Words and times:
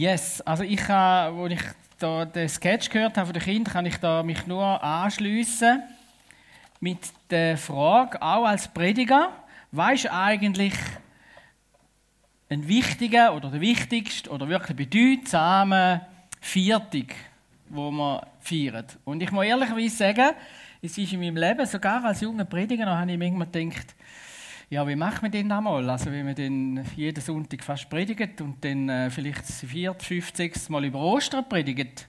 Yes, 0.00 0.40
also 0.46 0.62
ich 0.62 0.88
habe, 0.88 1.36
wo 1.36 1.46
ich 1.46 1.60
da 1.98 2.24
den 2.24 2.48
Sketch 2.48 2.88
gehört 2.88 3.18
habe 3.18 3.26
von 3.26 3.34
den 3.34 3.42
Kindern, 3.42 3.70
kann 3.70 3.84
ich 3.84 3.98
da 3.98 4.22
mich 4.22 4.46
nur 4.46 4.82
anschließen 4.82 5.82
mit 6.80 7.00
der 7.28 7.58
Frage, 7.58 8.22
auch 8.22 8.46
als 8.46 8.66
Prediger, 8.66 9.28
was 9.72 9.92
ist 9.96 10.10
eigentlich 10.10 10.72
ein 12.48 12.66
wichtiger 12.66 13.34
oder 13.34 13.50
der 13.50 13.60
wichtigste 13.60 14.30
oder 14.30 14.48
wirklich 14.48 14.74
bedeutsame 14.74 16.06
Viertig, 16.40 17.14
wo 17.68 17.90
man 17.90 18.24
feiert? 18.40 18.96
Und 19.04 19.22
ich 19.22 19.30
muss 19.30 19.44
ehrlicherweise 19.44 19.96
sagen, 19.96 20.30
es 20.80 20.96
ist 20.96 21.12
in 21.12 21.20
meinem 21.20 21.36
Leben, 21.36 21.66
sogar 21.66 22.02
als 22.06 22.22
junger 22.22 22.46
Prediger, 22.46 22.86
noch 22.86 22.96
habe 22.96 23.12
ich 23.12 23.20
irgendwann 23.20 23.52
gedacht, 23.52 23.94
ja, 24.70 24.86
wie 24.86 24.94
macht 24.94 25.20
man 25.20 25.32
denn 25.32 25.50
einmal? 25.50 25.90
Also, 25.90 26.12
wenn 26.12 26.24
man 26.24 26.36
dann 26.36 26.84
jeden 26.94 27.20
Sonntag 27.20 27.64
fast 27.64 27.90
predigt 27.90 28.40
und 28.40 28.64
dann 28.64 28.88
äh, 28.88 29.10
vielleicht 29.10 29.40
das 29.40 29.64
vierte, 29.64 30.04
fünfte, 30.04 30.36
sechste 30.36 30.70
Mal 30.70 30.84
über 30.84 31.00
Ostern 31.00 31.48
predigt, 31.48 32.08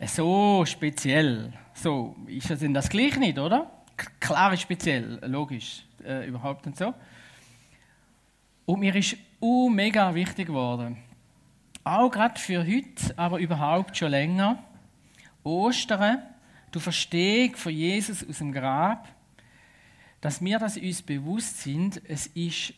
äh, 0.00 0.08
so 0.08 0.64
speziell. 0.66 1.52
So, 1.72 2.16
ist 2.26 2.50
das 2.50 2.58
denn 2.58 2.74
das 2.74 2.88
gleich 2.88 3.16
nicht, 3.16 3.38
oder? 3.38 3.70
Klar 4.18 4.52
ist 4.52 4.62
speziell, 4.62 5.20
logisch, 5.24 5.84
äh, 6.04 6.26
überhaupt 6.26 6.66
nicht 6.66 6.78
so. 6.78 6.92
Und 8.66 8.80
mir 8.80 8.96
ist 8.96 9.16
uh, 9.40 9.70
mega 9.70 10.12
wichtig 10.16 10.48
geworden, 10.48 10.96
auch 11.84 12.10
gerade 12.10 12.40
für 12.40 12.66
heute, 12.66 13.16
aber 13.16 13.38
überhaupt 13.38 13.96
schon 13.96 14.10
länger, 14.10 14.58
Ostern, 15.44 16.22
du 16.72 16.80
Verstehung 16.80 17.54
von 17.54 17.72
Jesus 17.72 18.28
aus 18.28 18.38
dem 18.38 18.50
Grab, 18.50 19.13
dass 20.24 20.42
wir 20.42 20.58
das 20.58 20.78
uns 20.78 21.02
bewusst 21.02 21.60
sind, 21.60 22.00
es 22.08 22.28
ist, 22.28 22.72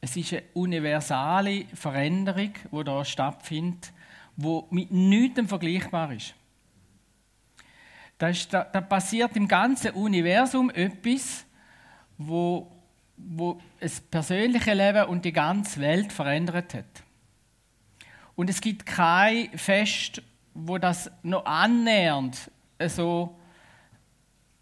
es 0.00 0.16
ist 0.16 0.32
eine 0.32 0.44
universale 0.54 1.64
Veränderung, 1.74 2.52
die 2.70 2.84
da 2.84 3.04
stattfindet, 3.04 3.92
die 4.36 4.60
mit 4.70 4.92
nichts 4.92 5.40
vergleichbar 5.48 6.12
ist. 6.12 6.36
Da, 8.16 8.28
ist 8.28 8.54
da, 8.54 8.62
da, 8.62 8.80
passiert 8.80 9.34
im 9.34 9.48
ganzen 9.48 9.90
Universum 9.90 10.70
etwas, 10.70 11.44
wo, 12.16 12.70
wo 13.16 13.60
das 13.80 14.00
persönliche 14.00 14.72
Leben 14.72 15.06
und 15.06 15.24
die 15.24 15.32
ganze 15.32 15.80
Welt 15.80 16.12
verändert 16.12 16.74
hat. 16.74 17.02
Und 18.36 18.48
es 18.48 18.60
gibt 18.60 18.86
kein 18.86 19.50
Fest, 19.58 20.22
wo 20.54 20.78
das 20.78 21.10
noch 21.24 21.44
annähernd 21.44 22.52
so 22.86 23.36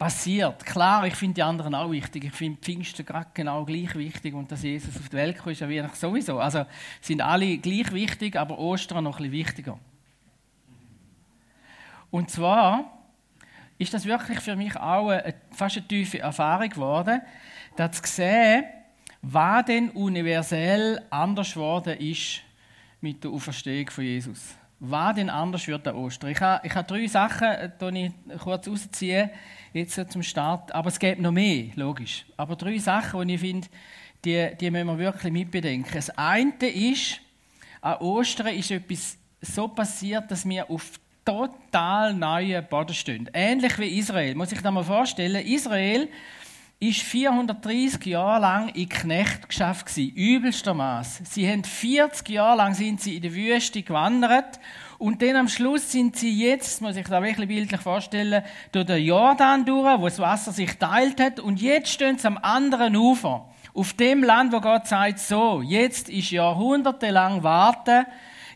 passiert. 0.00 0.64
Klar, 0.64 1.06
ich 1.06 1.14
finde 1.14 1.34
die 1.34 1.42
anderen 1.42 1.74
auch 1.74 1.90
wichtig. 1.90 2.24
Ich 2.24 2.32
finde 2.32 2.58
Pfingsten 2.58 3.04
gerade 3.04 3.26
genau 3.34 3.66
gleich 3.66 3.94
wichtig 3.94 4.32
und 4.32 4.50
dass 4.50 4.62
Jesus 4.62 4.96
auf 4.96 5.10
die 5.10 5.16
Welt 5.16 5.36
kommt, 5.36 5.52
ist 5.52 5.60
ja 5.60 5.68
Weihnachten 5.68 5.94
sowieso. 5.94 6.40
Also 6.40 6.64
sind 7.02 7.20
alle 7.20 7.58
gleich 7.58 7.92
wichtig, 7.92 8.34
aber 8.36 8.58
Ostern 8.58 9.04
noch 9.04 9.18
ein 9.18 9.30
bisschen 9.30 9.46
wichtiger. 9.46 9.78
Und 12.10 12.30
zwar 12.30 12.98
ist 13.76 13.92
das 13.92 14.06
wirklich 14.06 14.40
für 14.40 14.56
mich 14.56 14.74
auch 14.74 15.10
eine, 15.10 15.34
fast 15.50 15.76
eine 15.76 15.86
tiefe 15.86 16.20
Erfahrung 16.20 16.70
geworden, 16.70 17.20
dass 17.76 18.00
zu 18.00 18.10
sehen, 18.10 18.64
was 19.20 19.66
denn 19.66 19.90
universell 19.90 21.02
anders 21.10 21.52
geworden 21.52 21.98
ist 21.98 22.40
mit 23.02 23.22
der 23.22 23.32
Auferstehung 23.32 23.90
von 23.90 24.04
Jesus. 24.04 24.54
Was 24.78 25.14
denn 25.14 25.28
anders 25.28 25.68
wird 25.68 25.86
an 25.86 25.94
Ostern? 25.94 26.30
Ich 26.30 26.40
habe, 26.40 26.66
ich 26.66 26.74
habe 26.74 26.88
drei 26.88 27.06
Sachen, 27.06 27.70
die 27.78 28.06
ich 28.06 28.38
kurz 28.38 28.66
rausziehe 28.66 29.30
jetzt 29.72 30.12
zum 30.12 30.22
Start. 30.22 30.72
Aber 30.74 30.88
es 30.88 30.98
gibt 30.98 31.20
noch 31.20 31.32
mehr, 31.32 31.66
logisch. 31.74 32.24
Aber 32.36 32.56
drei 32.56 32.78
Sachen, 32.78 33.26
die 33.28 33.34
ich 33.34 33.40
finde, 33.40 33.68
die, 34.24 34.50
die 34.60 34.70
müssen 34.70 34.86
wir 34.86 34.98
wirklich 34.98 35.32
mitbedenken. 35.32 35.92
Das 35.92 36.10
eine 36.10 36.52
ist, 36.60 37.20
an 37.80 37.96
Ostern 37.98 38.48
ist 38.48 38.70
etwas 38.70 39.16
so 39.40 39.68
passiert, 39.68 40.30
dass 40.30 40.46
wir 40.46 40.70
auf 40.70 41.00
total 41.24 42.14
neuen 42.14 42.66
Boden 42.66 42.94
stehen. 42.94 43.30
Ähnlich 43.32 43.78
wie 43.78 43.98
Israel. 43.98 44.34
Muss 44.34 44.52
ich 44.52 44.60
dir 44.60 44.70
mal 44.70 44.84
vorstellen, 44.84 45.46
Israel 45.46 46.08
ist 46.82 47.02
430 47.02 48.06
Jahre 48.06 48.40
lang 48.40 48.68
in 48.70 48.88
Knechtschaft 48.88 49.84
gewesen, 49.84 50.14
übelster 50.14 50.72
Maß. 50.72 51.20
Sie 51.24 51.46
haben 51.46 51.62
40 51.62 52.26
Jahre 52.30 52.56
lang 52.56 52.72
sind 52.72 53.02
sie 53.02 53.16
in 53.16 53.22
der 53.22 53.34
Wüste 53.34 53.82
gewandert 53.82 54.58
und 54.96 55.20
dann 55.20 55.36
am 55.36 55.48
Schluss 55.48 55.92
sind 55.92 56.16
sie 56.16 56.32
jetzt, 56.42 56.80
muss 56.80 56.96
ich 56.96 57.06
da 57.06 57.22
wirklich 57.22 57.48
bildlich 57.48 57.82
vorstellen, 57.82 58.42
durch 58.72 58.86
den 58.86 59.04
Jordan 59.04 59.66
durch, 59.66 60.00
wo 60.00 60.04
das 60.04 60.18
Wasser 60.20 60.52
sich 60.52 60.78
teilt 60.78 61.20
hat. 61.20 61.38
Und 61.38 61.60
jetzt 61.60 61.90
stehen 61.90 62.16
sie 62.16 62.26
am 62.26 62.38
anderen 62.38 62.96
Ufer. 62.96 63.46
Auf 63.74 63.92
dem 63.92 64.22
Land, 64.22 64.50
wo 64.52 64.60
Gott 64.62 64.86
sagt, 64.86 65.18
so, 65.18 65.60
jetzt 65.60 66.08
ist 66.08 66.30
jahrhundertelang 66.30 67.42
Warten, 67.42 68.06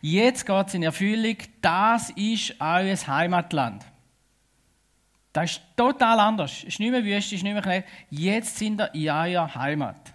jetzt 0.00 0.46
geht 0.46 0.66
es 0.68 0.74
in 0.74 0.82
Erfüllung, 0.82 1.36
das 1.60 2.08
ist 2.10 2.54
euer 2.58 2.96
Heimatland. 3.06 3.84
Das 5.34 5.50
ist 5.50 5.62
total 5.76 6.20
anders. 6.20 6.52
Es 6.58 6.64
ist 6.64 6.80
nicht 6.80 6.92
mehr 6.92 7.04
Wüste, 7.04 7.16
es 7.16 7.32
ist 7.32 7.42
nicht 7.42 7.54
mehr 7.54 7.60
Knecht. 7.60 7.88
Jetzt 8.08 8.56
sind 8.56 8.80
ihr 8.92 8.94
in 8.94 9.10
eurer 9.10 9.52
Heimat. 9.52 10.14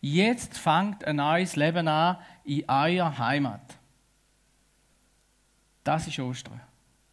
Jetzt 0.00 0.58
fängt 0.58 1.04
ein 1.04 1.16
neues 1.16 1.54
Leben 1.54 1.86
an 1.86 2.16
in 2.44 2.68
eurer 2.68 3.16
Heimat. 3.16 3.62
Das 5.84 6.08
ist 6.08 6.18
Ostern. 6.18 6.60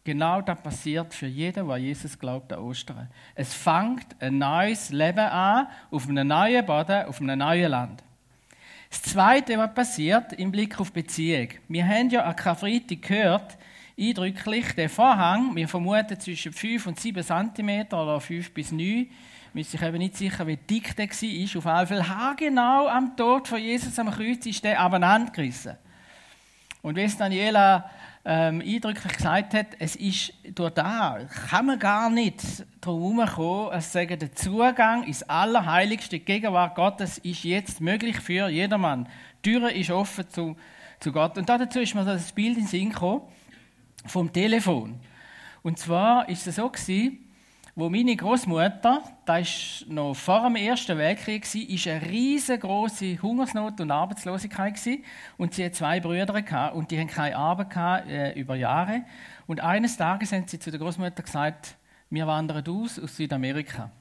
Genau 0.02 0.40
das 0.40 0.60
passiert 0.60 1.14
für 1.14 1.28
jeden, 1.28 1.68
der 1.68 1.76
Jesus 1.76 2.18
glaubt 2.18 2.52
an 2.52 2.58
Ostern. 2.58 3.08
Es 3.36 3.54
fängt 3.54 4.20
ein 4.20 4.38
neues 4.38 4.90
Leben 4.90 5.18
an, 5.18 5.68
auf 5.92 6.08
einem 6.08 6.26
neuen 6.26 6.66
Boden, 6.66 7.06
auf 7.06 7.20
einem 7.20 7.38
neuen 7.38 7.70
Land. 7.70 8.02
Das 8.90 9.02
Zweite, 9.02 9.56
was 9.58 9.74
passiert 9.74 10.32
im 10.32 10.50
Blick 10.50 10.80
auf 10.80 10.92
Beziehung. 10.92 11.50
Wir 11.68 11.86
haben 11.86 12.10
ja 12.10 12.24
an 12.24 12.34
Karfreitag 12.34 13.02
gehört, 13.02 13.58
eindrücklich, 13.98 14.72
der 14.74 14.88
Vorhang, 14.88 15.56
wir 15.56 15.68
vermuten 15.68 16.18
zwischen 16.20 16.52
5 16.52 16.86
und 16.86 17.00
7 17.00 17.22
cm 17.22 17.92
oder 17.92 18.20
5 18.20 18.52
bis 18.52 18.72
9 18.72 19.08
ich 19.54 19.70
bin 19.70 19.88
eben 19.88 19.98
nicht 19.98 20.16
sicher, 20.16 20.46
wie 20.46 20.56
dick 20.56 20.94
der 20.96 21.08
war. 21.08 21.82
Auf 21.82 21.90
jeden 21.90 22.04
Fall 22.04 22.08
haargenau 22.08 22.86
am 22.86 23.16
Tod 23.16 23.48
von 23.48 23.58
Jesus 23.58 23.98
am 23.98 24.10
Kreuz 24.10 24.46
ist 24.46 24.62
der 24.62 24.78
abeinander 24.78 25.32
gerissen. 25.32 25.76
Und 26.82 26.96
wie 26.96 27.02
es 27.02 27.16
Daniela 27.16 27.90
ähm, 28.24 28.60
eindrücklich 28.60 29.16
gesagt 29.16 29.54
hat, 29.54 29.66
es 29.78 29.96
ist 29.96 30.32
durch 30.54 30.74
da, 30.74 31.18
kann 31.48 31.66
man 31.66 31.78
gar 31.78 32.10
nicht 32.10 32.42
drum 32.80 33.18
herumkommen, 33.18 33.78
es 33.78 33.92
sagen, 33.92 34.18
der 34.18 34.34
Zugang 34.34 35.02
ins 35.04 35.22
Allerheiligste, 35.24 36.18
die 36.18 36.24
Gegenwart 36.24 36.76
Gottes 36.76 37.18
ist 37.18 37.44
jetzt 37.44 37.80
möglich 37.80 38.20
für 38.20 38.48
jedermann. 38.48 39.08
Die 39.44 39.52
Tür 39.52 39.72
ist 39.72 39.90
offen 39.90 40.28
zu, 40.28 40.56
zu 41.00 41.10
Gott. 41.10 41.36
Und 41.36 41.48
dazu 41.48 41.80
ist 41.80 41.94
mir 41.94 42.04
das 42.04 42.32
Bild 42.32 42.58
in 42.58 42.64
den 42.64 42.66
Sinn 42.66 42.90
gekommen, 42.90 43.22
vom 44.06 44.32
Telefon. 44.32 45.00
Und 45.62 45.78
zwar 45.78 46.28
ist 46.28 46.46
es 46.46 46.56
so 46.56 46.68
gewesen, 46.68 47.28
wo 47.78 47.88
meine 47.88 48.16
Großmutter, 48.16 49.02
das 49.24 49.84
war 49.86 49.94
noch 49.94 50.14
vor 50.14 50.42
dem 50.42 50.56
Ersten 50.56 50.98
Weltkrieg, 50.98 51.44
war, 51.44 51.62
ist 51.62 51.86
eine 51.86 52.10
riesengroße 52.10 53.22
Hungersnot 53.22 53.80
und 53.80 53.90
Arbeitslosigkeit 53.92 54.74
gewesen. 54.74 55.04
und 55.36 55.54
sie 55.54 55.64
hat 55.64 55.76
zwei 55.76 56.00
Brüder 56.00 56.42
gehabt, 56.42 56.74
und 56.74 56.90
die 56.90 56.98
haben 56.98 57.06
keine 57.06 57.36
Arbeit 57.36 57.70
gehabt, 57.70 58.08
äh, 58.08 58.32
über 58.32 58.56
Jahre. 58.56 59.04
Und 59.46 59.60
eines 59.60 59.96
Tages 59.96 60.32
haben 60.32 60.48
sie 60.48 60.58
zu 60.58 60.72
der 60.72 60.80
Großmutter 60.80 61.22
gesagt: 61.22 61.76
Wir 62.10 62.26
wandern 62.26 62.66
aus 62.66 62.98
aus 62.98 63.16
Südamerika. 63.16 63.92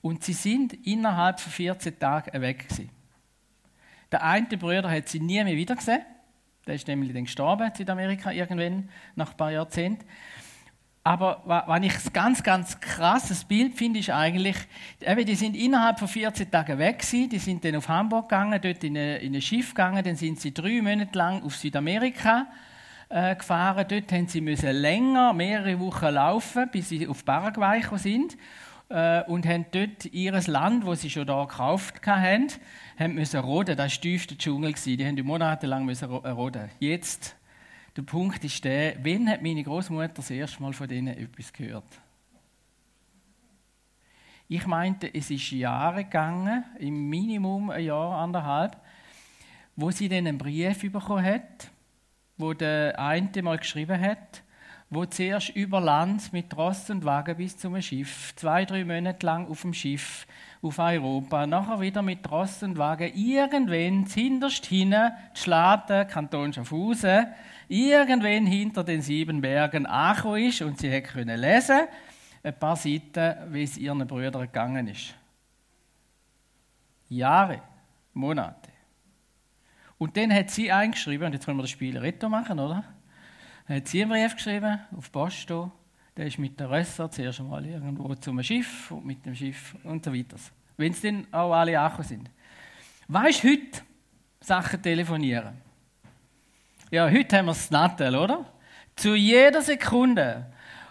Und 0.00 0.22
sie 0.22 0.32
sind 0.32 0.74
innerhalb 0.86 1.40
von 1.40 1.52
14 1.52 1.98
Tagen 1.98 2.40
weg 2.40 2.68
gewesen. 2.68 2.90
Der 4.12 4.22
eine 4.22 4.46
Bruder 4.46 4.88
hat 4.88 5.08
sie 5.08 5.18
nie 5.18 5.42
mehr 5.42 5.56
wiedergesehen. 5.56 6.02
Der 6.70 6.76
ist 6.76 6.86
nämlich 6.86 7.12
dann 7.12 7.24
gestorben 7.24 7.66
in 7.66 7.74
Südamerika 7.74 8.30
irgendwann 8.30 8.88
nach 9.16 9.32
ein 9.32 9.36
paar 9.36 9.50
Jahrzehnten. 9.50 10.04
Aber 11.02 11.42
was 11.44 11.82
ich 11.82 11.92
ein 11.92 12.12
ganz, 12.12 12.44
ganz 12.44 12.78
krasses 12.78 13.42
Bild 13.42 13.74
finde, 13.76 13.98
ist 13.98 14.10
eigentlich, 14.10 14.54
eben, 15.00 15.26
die 15.26 15.34
sind 15.34 15.56
innerhalb 15.56 15.98
von 15.98 16.06
14 16.06 16.48
Tagen 16.48 16.78
weg 16.78 17.00
gewesen, 17.00 17.28
die 17.28 17.40
sind 17.40 17.64
dann 17.64 17.74
auf 17.74 17.88
Hamburg 17.88 18.28
gegangen, 18.28 18.60
dort 18.62 18.84
in, 18.84 18.96
eine, 18.96 19.16
in 19.18 19.34
ein 19.34 19.42
Schiff 19.42 19.70
gegangen, 19.70 20.04
dann 20.04 20.14
sind 20.14 20.40
sie 20.40 20.54
drei 20.54 20.80
Monate 20.80 21.18
lang 21.18 21.42
auf 21.42 21.56
Südamerika 21.56 22.46
äh, 23.08 23.34
gefahren. 23.34 23.84
Dort 23.88 24.12
haben 24.12 24.28
sie 24.28 24.38
länger, 24.38 25.32
mehrere 25.32 25.80
Wochen 25.80 26.14
laufen, 26.14 26.68
bis 26.70 26.90
sie 26.90 27.08
auf 27.08 27.24
Paraguay 27.24 27.82
sind 27.96 28.36
äh, 28.90 29.22
und 29.22 29.46
haben 29.46 29.66
dort 29.70 30.04
ihr 30.06 30.32
Land, 30.32 30.84
wo 30.84 30.94
sie 30.94 31.08
schon 31.08 31.26
da 31.26 31.44
gekauft 31.44 32.06
haben, 32.06 32.48
haben 32.98 33.14
müssen 33.14 33.40
roden. 33.40 33.76
Das 33.76 33.94
war 33.94 34.00
tiefste 34.02 34.36
Dschungel. 34.36 34.74
Die 34.74 35.06
haben 35.06 35.24
monatelang 35.24 35.84
müssen 35.84 36.10
roden. 36.10 36.68
Jetzt 36.80 37.36
der 37.96 38.02
Punkt 38.02 38.44
ist 38.44 38.64
der, 38.64 38.96
wann 39.04 39.28
hat 39.28 39.42
meine 39.42 39.64
Großmutter 39.64 40.14
das 40.14 40.30
erste 40.30 40.62
Mal 40.62 40.72
von 40.72 40.88
denen 40.88 41.16
etwas 41.16 41.52
gehört? 41.52 42.00
Ich 44.48 44.66
meinte, 44.66 45.12
es 45.12 45.30
ist 45.30 45.50
Jahre 45.52 46.04
gegangen, 46.04 46.64
im 46.78 47.08
Minimum 47.08 47.70
ein 47.70 47.84
Jahr, 47.84 48.16
anderthalb, 48.18 48.76
wo 49.76 49.90
sie 49.90 50.08
dann 50.08 50.26
einen 50.26 50.38
Brief 50.38 50.80
bekommen 50.90 51.24
hat, 51.24 51.70
wo 52.36 52.52
der 52.52 52.98
eine 52.98 53.42
mal 53.42 53.58
geschrieben 53.58 54.00
hat, 54.00 54.42
wo 54.92 55.04
zuerst 55.04 55.50
über 55.50 55.80
Land 55.80 56.32
mit 56.32 56.56
Ross 56.56 56.90
und 56.90 57.04
Wagen 57.04 57.36
bis 57.36 57.56
zum 57.56 57.80
Schiff, 57.80 58.34
zwei, 58.34 58.64
drei 58.64 58.84
Monate 58.84 59.24
lang 59.24 59.48
auf 59.48 59.62
dem 59.62 59.72
Schiff, 59.72 60.26
auf 60.62 60.80
Europa, 60.80 61.46
nachher 61.46 61.80
wieder 61.80 62.02
mit 62.02 62.28
Ross 62.28 62.64
und 62.64 62.76
Wagen 62.76 63.12
irgendwann 63.14 64.04
hinterst 64.06 64.66
hinten, 64.66 65.12
die 65.32 65.40
Schlaten, 65.40 66.08
Kanton 66.08 66.52
Schaffhausen, 66.52 67.28
irgendwann 67.68 68.46
hinter 68.46 68.82
den 68.82 69.00
sieben 69.00 69.40
Bergen 69.40 69.86
angekommen 69.86 70.48
ist 70.48 70.60
und 70.62 70.78
sie 70.78 71.00
können 71.02 71.38
lesen, 71.38 71.82
ein 72.42 72.58
paar 72.58 72.74
Seiten, 72.74 73.36
wie 73.52 73.62
es 73.62 73.78
ihren 73.78 74.04
Brüdern 74.08 74.42
gegangen 74.42 74.88
ist. 74.88 75.14
Jahre, 77.08 77.62
Monate. 78.12 78.70
Und 79.98 80.16
dann 80.16 80.34
hat 80.34 80.50
sie 80.50 80.72
eingeschrieben, 80.72 81.26
und 81.26 81.32
jetzt 81.34 81.46
wollen 81.46 81.58
wir 81.58 81.62
das 81.62 81.70
Spiel 81.70 81.96
Retto 81.96 82.28
machen, 82.28 82.58
oder? 82.58 82.84
Dann 83.70 83.76
hat 83.76 83.94
einen 83.94 84.08
Brief 84.08 84.34
geschrieben, 84.34 84.80
auf 84.96 85.12
Post 85.12 85.46
hier, 85.46 85.70
der 86.16 86.26
ist 86.26 86.40
mit 86.40 86.58
der 86.58 86.68
Rösser 86.68 87.08
zuerst 87.08 87.38
einmal 87.38 87.64
irgendwo 87.64 88.12
zum 88.16 88.42
Schiff 88.42 88.90
und 88.90 89.06
mit 89.06 89.24
dem 89.24 89.32
Schiff 89.32 89.76
und 89.84 90.04
so 90.04 90.12
weiter. 90.12 90.38
Wenn 90.76 90.90
es 90.90 91.00
dann 91.00 91.24
auch 91.30 91.52
alle 91.52 91.78
angekommen 91.78 92.08
sind. 92.08 92.30
Weißt 93.06 93.44
du 93.44 93.48
heute 93.48 93.82
Sachen 94.40 94.82
telefonieren? 94.82 95.52
Ja, 96.90 97.08
heute 97.08 97.38
haben 97.38 97.46
wir 97.46 97.52
das 97.52 97.70
Nattel, 97.70 98.16
oder? 98.16 98.44
Zu 98.96 99.14
jeder 99.14 99.62
Sekunde. 99.62 100.46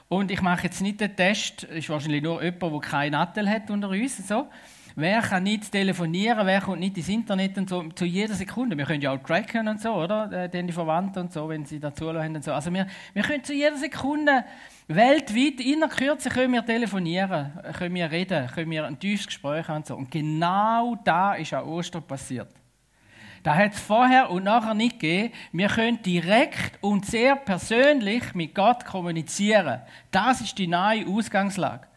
Und 0.08 0.32
ich 0.32 0.42
mache 0.42 0.64
jetzt 0.64 0.80
nicht 0.80 1.02
den 1.02 1.14
Test, 1.14 1.64
ist 1.64 1.90
wahrscheinlich 1.90 2.24
nur 2.24 2.42
jemand, 2.42 2.64
der 2.64 2.80
kein 2.80 3.12
Nattel 3.12 3.50
hat 3.50 3.70
unter 3.70 3.90
uns. 3.90 4.26
So. 4.26 4.48
Wer 5.00 5.22
kann 5.22 5.44
nicht 5.44 5.72
telefonieren, 5.72 6.46
wer 6.46 6.60
kommt 6.60 6.82
nicht 6.82 6.98
ins 6.98 7.08
Internet 7.08 7.58
und 7.58 7.70
so, 7.70 7.88
zu 7.96 8.04
jeder 8.04 8.34
Sekunde. 8.34 8.78
Wir 8.78 8.84
können 8.84 9.00
ja 9.00 9.14
auch 9.14 9.24
tracken 9.24 9.66
und 9.70 9.80
so, 9.80 9.94
oder? 9.94 10.30
Äh, 10.30 10.50
Denn 10.50 10.68
die 10.68 10.74
Verwandten 10.74 11.20
und 11.20 11.32
so, 11.32 11.48
wenn 11.48 11.64
sie 11.64 11.80
dazu 11.80 12.10
haben 12.14 12.36
und 12.36 12.44
so. 12.44 12.52
Also 12.52 12.74
wir, 12.74 12.86
wir 13.14 13.24
können 13.24 13.42
zu 13.42 13.54
jeder 13.54 13.78
Sekunde 13.78 14.44
weltweit, 14.90 15.62
in 15.62 15.80
der 15.80 15.88
Kürze 15.88 16.30
können 16.30 16.52
wir 16.52 16.66
telefonieren, 16.66 17.50
können 17.78 17.96
wir 17.96 18.12
reden, 18.12 18.48
können 18.48 18.70
wir 18.72 18.86
ein 18.86 19.00
tiefes 19.00 19.28
Gespräch 19.28 19.70
haben 19.70 19.78
und 19.78 19.86
so. 19.88 19.96
Und 19.96 20.12
genau 20.12 20.98
da 21.06 21.36
ist 21.36 21.54
an 21.54 21.64
Ostern 21.64 22.04
passiert. 22.04 22.50
Da 23.42 23.56
hat 23.56 23.72
es 23.72 23.80
vorher 23.80 24.30
und 24.30 24.44
nachher 24.44 24.74
nicht 24.74 25.00
gegeben. 25.00 25.34
Wir 25.54 25.70
können 25.70 26.02
direkt 26.02 26.78
und 26.82 27.06
sehr 27.06 27.38
persönlich 27.38 28.34
mit 28.34 28.54
Gott 28.54 28.84
kommunizieren. 28.84 29.80
Das 30.12 30.42
ist 30.42 30.58
die 30.58 30.68
neue 30.68 31.08
Ausgangslage. 31.08 31.88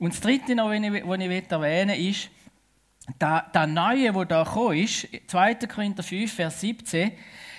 Und 0.00 0.14
das 0.14 0.20
Dritte 0.20 0.56
noch, 0.56 0.70
was 0.70 0.76
ich 0.78 1.52
erwähnen 1.52 1.90
will, 1.90 2.10
ist, 2.10 2.28
der 3.18 3.66
Neue, 3.66 4.14
wo 4.14 4.24
da 4.24 4.44
gekommen 4.44 4.78
ist, 4.78 5.08
2. 5.26 5.54
Korinther 5.54 6.02
5, 6.02 6.32
Vers 6.32 6.60
17, 6.60 7.12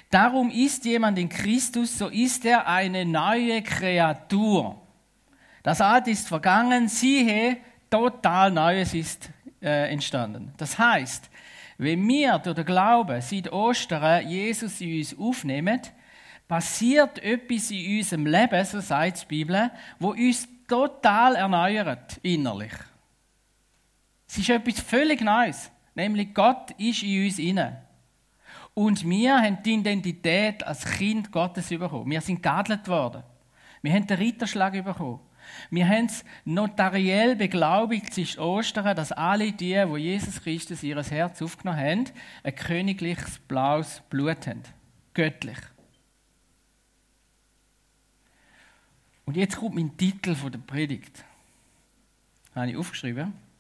darum 0.10 0.50
ist 0.50 0.86
jemand 0.86 1.18
in 1.18 1.30
Christus, 1.30 1.98
so 1.98 2.08
ist 2.08 2.46
er 2.46 2.68
eine 2.68 3.06
neue 3.06 3.62
Kreatur. 3.62 4.82
Das 5.64 5.82
Alte 5.82 6.12
ist 6.12 6.28
vergangen, 6.28 6.88
siehe, 6.88 7.58
total 7.90 8.52
Neues 8.52 8.94
ist 8.94 9.30
äh, 9.62 9.92
entstanden. 9.92 10.54
Das 10.58 10.78
heißt, 10.78 11.30
wenn 11.78 12.08
wir 12.08 12.38
durch 12.40 12.56
den 12.56 12.66
Glauben 12.66 13.22
seit 13.22 13.52
Ostern 13.52 14.28
Jesus 14.28 14.82
in 14.82 15.00
uns 15.00 15.18
aufnehmen, 15.18 15.82
passiert 16.48 17.18
etwas 17.24 17.72
in 17.72 17.98
unserem 17.98 18.26
Leben, 18.26 18.66
so 18.66 18.80
sagt 18.80 19.22
die 19.24 19.26
Bibel, 19.26 19.72
wo 20.00 20.10
uns 20.12 20.48
total 20.68 21.36
erneuert 21.36 22.20
innerlich. 22.24 22.74
Es 24.32 24.38
ist 24.38 24.50
etwas 24.50 24.80
völlig 24.80 25.20
Neues, 25.20 25.70
nämlich 25.94 26.34
Gott 26.34 26.72
ist 26.78 27.04
in 27.04 27.26
uns 27.26 27.38
inne. 27.38 27.82
Und 28.74 29.04
wir 29.04 29.38
haben 29.38 29.62
die 29.62 29.74
Identität 29.74 30.64
als 30.64 30.86
Kind 30.86 31.34
Gottes 31.34 31.68
bekommen. 31.68 32.10
Wir 32.10 32.22
sind 32.22 32.42
geadelt 32.42 32.88
worden. 32.88 33.24
Wir 33.82 33.92
haben 33.92 34.08
den 34.08 34.18
Ritterschlag 34.18 34.72
bekommen. 34.86 35.20
Wir 35.70 35.86
haben 35.86 36.06
es 36.06 36.24
notariell 36.46 37.36
beglaubigt, 37.36 38.18
ist 38.18 38.38
Ostern, 38.38 38.96
dass 38.96 39.12
alle 39.12 39.52
die, 39.52 39.76
wo 39.86 39.98
Jesus 39.98 40.42
Christus 40.42 40.82
ihr 40.82 41.04
Herz 41.04 41.42
aufgenommen 41.42 41.80
haben, 41.82 42.06
ein 42.42 42.56
königliches 42.56 43.38
blaues 43.38 44.02
Blut 44.10 44.48
haben. 44.48 44.64
Göttlich. 45.14 45.60
Und 49.26 49.36
jetzt 49.36 49.58
kommt 49.58 49.76
mein 49.76 49.98
Titel 49.98 50.36
der 50.36 50.58
Predigt. 50.60 51.26
habe 52.56 52.72
ich 52.72 52.78
aufgeschrieben. 52.78 53.51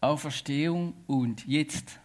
Auferstehung 0.00 0.94
und 1.06 1.46
jetzt. 1.46 2.00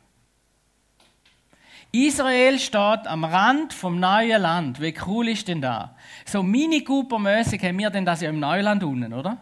Israel 1.92 2.60
steht 2.60 3.08
am 3.08 3.24
Rand 3.24 3.74
vom 3.74 4.00
neuen 4.02 4.42
Land. 4.42 4.82
Wie 4.82 4.94
cool 5.08 5.30
ist 5.30 5.48
denn 5.48 5.62
da? 5.62 5.96
So 6.26 6.44
mini 6.44 6.86
mäßig 6.86 7.64
haben 7.64 7.80
wir 7.80 7.90
denn 7.90 8.04
das 8.04 8.20
ja 8.20 8.30
im 8.30 8.40
Neuland 8.40 8.84
unten, 8.84 9.14
oder? 9.14 9.38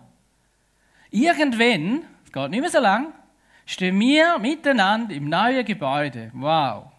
Irgendwann, 1.09 2.03
es 2.25 2.31
geht 2.31 2.49
nicht 2.51 2.61
mehr 2.61 2.69
so 2.69 2.79
lang, 2.79 3.11
stehen 3.65 3.99
wir 3.99 4.37
miteinander 4.37 5.15
im 5.15 5.29
neuen 5.29 5.65
Gebäude. 5.65 6.29
Wow. 6.33 6.91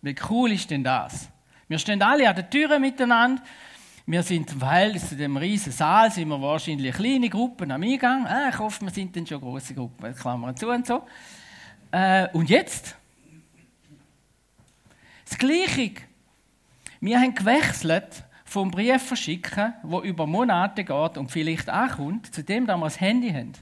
Wie 0.00 0.16
cool 0.28 0.50
ist 0.50 0.70
denn 0.70 0.82
das? 0.82 1.28
Wir 1.68 1.78
stehen 1.78 2.02
alle 2.02 2.28
an 2.28 2.34
der 2.34 2.50
Tür 2.50 2.80
miteinander 2.80 3.42
wir 4.06 4.22
sind, 4.22 4.60
weil 4.60 4.98
zu 4.98 5.16
dem 5.16 5.36
riesen 5.36 5.72
Saal 5.72 6.10
sind 6.10 6.28
wir 6.28 6.40
wahrscheinlich 6.40 6.94
kleine 6.94 7.28
Gruppen 7.28 7.70
am 7.70 7.82
Eingang. 7.82 8.26
Ah, 8.26 8.48
ich 8.48 8.58
hoffe, 8.58 8.84
wir 8.84 8.90
sind 8.90 9.14
dann 9.16 9.26
schon 9.26 9.40
große 9.40 9.74
Gruppen, 9.74 10.14
Klammern 10.14 10.56
zu 10.56 10.68
und 10.68 10.86
so. 10.86 11.04
Äh, 11.92 12.28
und 12.32 12.50
jetzt? 12.50 12.96
Das 15.28 15.38
Gleiche. 15.38 15.92
Wir 17.00 17.20
haben 17.20 17.34
gewechselt 17.34 18.24
vom 18.44 18.70
Brief 18.70 19.02
verschicken, 19.02 19.72
wo 19.82 20.00
über 20.02 20.26
Monate 20.26 20.84
geht 20.84 21.16
und 21.16 21.30
vielleicht 21.30 21.68
ankommt, 21.70 22.34
zu 22.34 22.42
dem, 22.42 22.66
dass 22.66 22.78
wir 22.78 22.84
das 22.84 23.00
Handy 23.00 23.30
haben. 23.30 23.52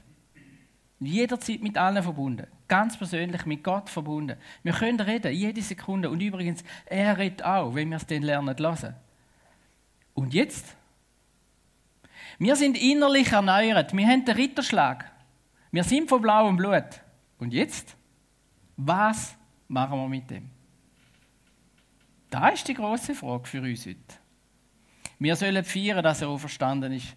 Jederzeit 0.99 1.61
mit 1.61 1.77
allen 1.77 2.03
verbunden. 2.03 2.47
Ganz 2.67 2.97
persönlich 2.97 3.45
mit 3.45 3.63
Gott 3.63 3.89
verbunden. 3.89 4.37
Wir 4.63 4.73
können 4.73 4.99
reden, 4.99 5.33
jede 5.33 5.61
Sekunde. 5.61 6.09
Und 6.09 6.21
übrigens, 6.21 6.63
er 6.85 7.17
redet 7.17 7.43
auch, 7.43 7.73
wenn 7.73 7.89
wir 7.89 7.97
es 7.97 8.05
dann 8.05 8.21
lernen 8.21 8.55
lassen. 8.57 8.95
Und 10.21 10.35
jetzt? 10.35 10.75
Wir 12.37 12.55
sind 12.55 12.77
innerlich 12.77 13.31
erneuert. 13.31 13.91
Wir 13.97 14.07
haben 14.07 14.23
den 14.23 14.35
Ritterschlag. 14.35 15.09
Wir 15.71 15.83
sind 15.83 16.09
von 16.09 16.21
blauem 16.21 16.55
Blut. 16.55 17.01
Und 17.39 17.51
jetzt? 17.51 17.95
Was 18.77 19.35
machen 19.67 19.97
wir 19.97 20.07
mit 20.07 20.29
dem? 20.29 20.47
Da 22.29 22.49
ist 22.49 22.67
die 22.67 22.75
große 22.75 23.15
Frage 23.15 23.47
für 23.47 23.61
uns 23.61 23.87
heute. 23.87 23.97
Wir 25.17 25.35
sollen 25.35 25.63
feiern, 25.63 26.03
dass 26.03 26.21
er 26.21 26.29
auch 26.29 26.37
verstanden 26.37 26.93
ist. 26.93 27.15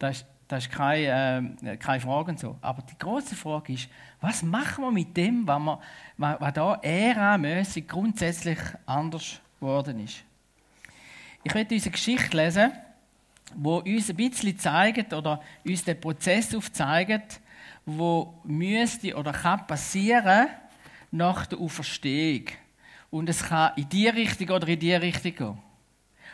Das 0.00 0.16
ist, 0.16 0.26
das 0.48 0.64
ist 0.64 0.72
keine, 0.72 1.56
äh, 1.62 1.76
keine 1.76 2.00
Frage 2.00 2.32
und 2.32 2.40
so. 2.40 2.58
Aber 2.62 2.82
die 2.82 2.98
große 2.98 3.36
Frage 3.36 3.74
ist, 3.74 3.88
was 4.20 4.42
machen 4.42 4.82
wir 4.82 4.90
mit 4.90 5.16
dem, 5.16 5.46
was, 5.46 5.60
wir, 5.60 5.80
was, 6.16 6.40
was 6.40 6.52
da 6.52 6.74
ära-mäßig 6.82 7.86
grundsätzlich 7.86 8.58
anders 8.86 9.40
geworden 9.60 10.00
ist? 10.00 10.24
Ich 11.42 11.54
werde 11.54 11.74
unsere 11.74 11.92
Geschichte 11.92 12.36
lesen, 12.36 12.72
wo 13.54 13.78
uns 13.78 14.10
ein 14.10 14.16
bisschen 14.16 14.58
zeigt 14.58 15.12
oder 15.12 15.42
uns 15.64 15.84
den 15.84 16.00
Prozess 16.00 16.54
aufzeigt, 16.54 17.40
wo 17.86 18.34
müsste 18.44 19.16
oder 19.16 19.32
kann 19.32 19.66
passieren 19.66 20.48
nach 21.10 21.46
der 21.46 21.58
Auferstehung. 21.58 22.46
Und 23.10 23.28
es 23.28 23.42
kann 23.42 23.72
in 23.76 23.88
die 23.88 24.08
Richtung 24.08 24.50
oder 24.50 24.68
in 24.68 24.78
die 24.78 24.94
Richtung 24.94 25.34
gehen. 25.34 25.58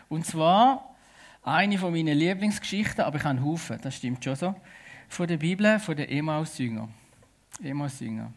Und 0.09 0.27
zwar 0.27 0.95
eine 1.43 1.79
von 1.79 1.93
meinen 1.93 2.19
Lieblingsgeschichten, 2.19 3.05
aber 3.05 3.17
ich 3.17 3.25
habe 3.25 3.39
einen 3.39 3.45
Haufen, 3.45 3.79
das 3.81 3.97
stimmt 3.97 4.23
schon 4.23 4.37
so, 4.37 4.55
von 5.09 5.27
der 5.27 5.37
Bibel, 5.37 5.79
von 5.79 5.97
den 5.97 6.09
Emmaus-Jüngern. 6.09 6.93
Emmaus-Jünger. 7.63 8.33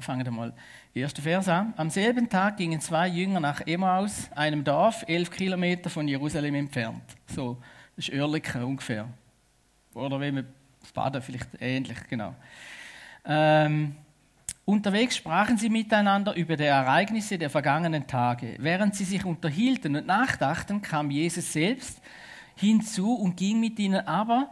Fangen 0.00 0.26
wir 0.26 0.32
mal 0.32 0.52
Erster 0.92 1.22
Vers 1.22 1.48
an. 1.48 1.72
Am 1.76 1.88
selben 1.88 2.28
Tag 2.28 2.58
gingen 2.58 2.80
zwei 2.80 3.08
Jünger 3.08 3.40
nach 3.40 3.62
Emmaus, 3.66 4.30
einem 4.34 4.62
Dorf, 4.62 5.04
elf 5.06 5.30
Kilometer 5.30 5.88
von 5.88 6.06
Jerusalem 6.06 6.54
entfernt. 6.54 7.02
So, 7.26 7.56
das 7.96 8.08
ist 8.08 8.14
Oerlikon 8.14 8.62
ungefähr. 8.62 9.08
Oder 9.94 10.20
wenn 10.20 10.36
wir 10.36 10.44
Baden 10.92 11.22
vielleicht 11.22 11.48
ähnlich, 11.60 11.96
genau. 12.10 12.34
Ähm, 13.24 13.96
unterwegs 14.66 15.16
sprachen 15.16 15.56
sie 15.56 15.70
miteinander 15.70 16.34
über 16.34 16.56
die 16.56 16.64
Ereignisse 16.64 17.38
der 17.38 17.48
vergangenen 17.48 18.06
Tage. 18.06 18.56
Während 18.58 18.94
sie 18.94 19.04
sich 19.04 19.24
unterhielten 19.24 19.96
und 19.96 20.06
nachdachten, 20.06 20.82
kam 20.82 21.10
Jesus 21.10 21.52
selbst 21.54 22.02
hinzu 22.54 23.14
und 23.14 23.34
ging 23.36 23.58
mit 23.60 23.78
ihnen, 23.78 24.06
aber 24.06 24.50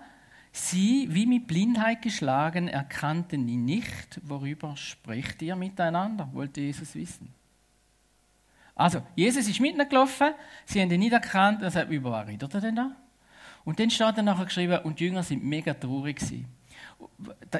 Sie, 0.60 1.06
wie 1.10 1.24
mit 1.24 1.46
Blindheit 1.46 2.02
geschlagen, 2.02 2.66
erkannten 2.66 3.46
ihn 3.46 3.64
nicht. 3.64 4.20
Worüber 4.24 4.76
sprecht 4.76 5.40
ihr 5.40 5.54
miteinander? 5.54 6.28
wollte 6.32 6.60
Jesus 6.60 6.96
wissen. 6.96 7.32
Also, 8.74 9.02
Jesus 9.14 9.48
ist 9.48 9.60
mit 9.60 9.76
gelaufen, 9.88 10.32
sie 10.64 10.80
haben 10.80 10.90
ihn 10.90 10.98
nicht 10.98 11.12
erkannt, 11.12 11.62
er 11.62 11.70
sagt, 11.70 11.90
über 11.90 12.10
was 12.10 12.26
redet 12.26 12.52
er 12.52 12.60
denn 12.60 12.74
da? 12.74 12.90
Und 13.64 13.78
dann 13.78 13.88
steht 13.88 14.16
er 14.16 14.22
nachher 14.22 14.46
geschrieben, 14.46 14.80
und 14.82 14.98
die 14.98 15.04
Jünger 15.04 15.22
sind 15.22 15.44
mega 15.44 15.74
traurig 15.74 16.16
gewesen. 16.16 16.46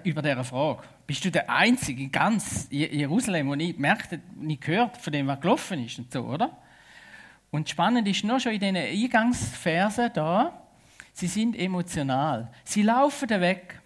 Über 0.03 0.23
diese 0.23 0.45
Frage. 0.45 0.83
Bist 1.07 1.25
du 1.25 1.31
der 1.31 1.49
Einzige 1.49 2.03
in 2.03 2.11
ganz 2.11 2.67
Jerusalem, 2.71 3.47
der 3.49 3.57
nicht 3.57 3.79
merkt, 3.79 4.19
nicht 4.37 4.63
gehört 4.63 4.97
von 4.97 5.13
dem, 5.13 5.29
was 5.29 5.41
gelaufen 5.41 5.85
ist 5.85 5.99
und 6.01 6.13
so, 6.13 6.23
oder? 6.23 6.57
Und 7.51 7.69
spannend 7.69 8.09
ist 8.09 8.25
noch 8.25 8.41
schon 8.41 8.53
in 8.53 8.61
diesen 8.61 8.77
Eingangsversen 8.77 10.11
da, 10.13 10.68
Sie 11.19 11.27
sind 11.27 11.59
emotional. 11.59 12.49
Sie 12.63 12.83
laufen 12.83 13.29
weg. 13.29 13.81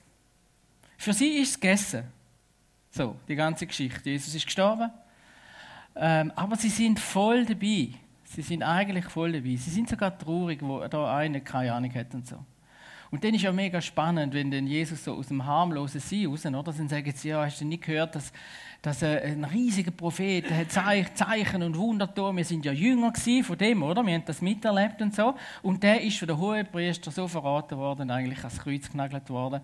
Für 0.99 1.15
sie 1.15 1.39
ist 1.39 1.53
es 1.53 1.61
gegessen. 1.61 2.05
So, 2.91 3.17
die 3.27 3.35
ganze 3.35 3.67
Geschichte. 3.67 4.11
Jesus 4.11 4.35
ist 4.35 4.45
gestorben. 4.45 4.91
Ähm, 5.97 6.31
aber 6.37 6.57
sie 6.57 6.69
sind 6.69 7.01
voll 7.01 7.47
dabei. 7.47 7.89
Sie 8.25 8.43
sind 8.43 8.63
eigentlich 8.63 9.07
voll 9.07 9.33
dabei. 9.33 9.57
Sie 9.57 9.71
sind 9.71 9.89
sogar 9.89 10.19
traurig, 10.19 10.61
wo 10.61 10.87
da 10.87 11.17
einer 11.17 11.41
keine 11.41 11.73
Ahnung 11.73 11.95
hat 11.95 12.13
und 12.13 12.27
so. 12.27 12.37
Und 13.13 13.23
dann 13.23 13.35
ist 13.35 13.43
ja 13.43 13.53
mega 13.53 13.79
spannend, 13.83 14.33
wenn 14.33 14.51
dann 14.51 14.67
Jesus 14.67 15.05
so 15.05 15.15
aus 15.15 15.29
dem 15.29 15.45
harmlosen 15.45 16.01
See 16.01 16.25
raus, 16.25 16.47
oder? 16.47 16.63
Dann 16.63 16.89
sagen 16.89 17.13
sie, 17.15 17.29
ja, 17.29 17.45
hast 17.45 17.61
du 17.61 17.67
nicht 17.67 17.85
gehört, 17.85 18.15
dass, 18.15 18.33
dass 18.81 19.03
ein 19.03 19.45
riesiger 19.45 19.91
Prophet 19.91 20.51
hat 20.51 20.73
Zeichen 20.73 21.63
und 21.63 21.77
Wunder 21.77 22.07
getan. 22.07 22.39
Wir 22.39 22.45
sind 22.47 22.65
ja 22.65 22.73
Jünger 22.73 23.13
von 23.45 23.59
dem, 23.59 23.83
oder? 23.83 24.03
Wir 24.05 24.15
haben 24.15 24.25
das 24.25 24.41
miterlebt 24.41 25.03
und 25.03 25.15
so. 25.15 25.35
Und 25.63 25.83
der 25.83 26.01
ist 26.01 26.17
von 26.19 26.27
der 26.27 26.39
Hohepriester 26.39 27.11
so 27.11 27.29
verraten 27.29 27.77
worden, 27.77 28.11
eigentlich 28.11 28.39
ans 28.39 28.59
Kreuz 28.59 28.91
genagelt 28.91 29.29
worden 29.29 29.61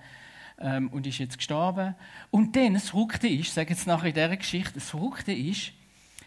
ähm, 0.61 0.91
und 0.91 1.07
ist 1.07 1.17
jetzt 1.17 1.39
gestorben. 1.39 1.95
Und 2.31 2.55
dann, 2.55 2.75
das 2.75 2.91
Verrückte 2.91 3.29
ist, 3.29 3.55
sage 3.55 3.71
jetzt 3.71 3.87
nachher 3.87 4.09
in 4.09 4.15
dieser 4.15 4.37
Geschichte, 4.37 4.75
das 4.75 4.91
Verrückte 4.91 5.33
ist, 5.33 5.73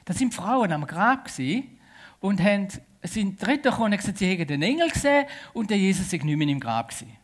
da 0.06 0.14
sind 0.16 0.34
Frauen 0.34 0.72
am 0.72 0.88
Grab 0.88 1.26
gewesen, 1.26 1.78
und 2.20 2.40
haben, 2.42 2.68
sind 3.04 3.42
Dritte 3.42 3.70
gekommen 3.70 3.94
und 3.94 3.98
gesagt, 3.98 4.18
sie 4.18 4.30
hätten 4.30 4.48
den 4.48 4.62
Engel 4.62 4.90
gesehen 4.90 5.26
und 5.54 5.70
der 5.70 5.78
Jesus 5.78 6.10
sei 6.10 6.18
nicht 6.18 6.38
mehr 6.38 6.48
im 6.48 6.60
Grab 6.60 6.90
gewesen. 6.90 7.18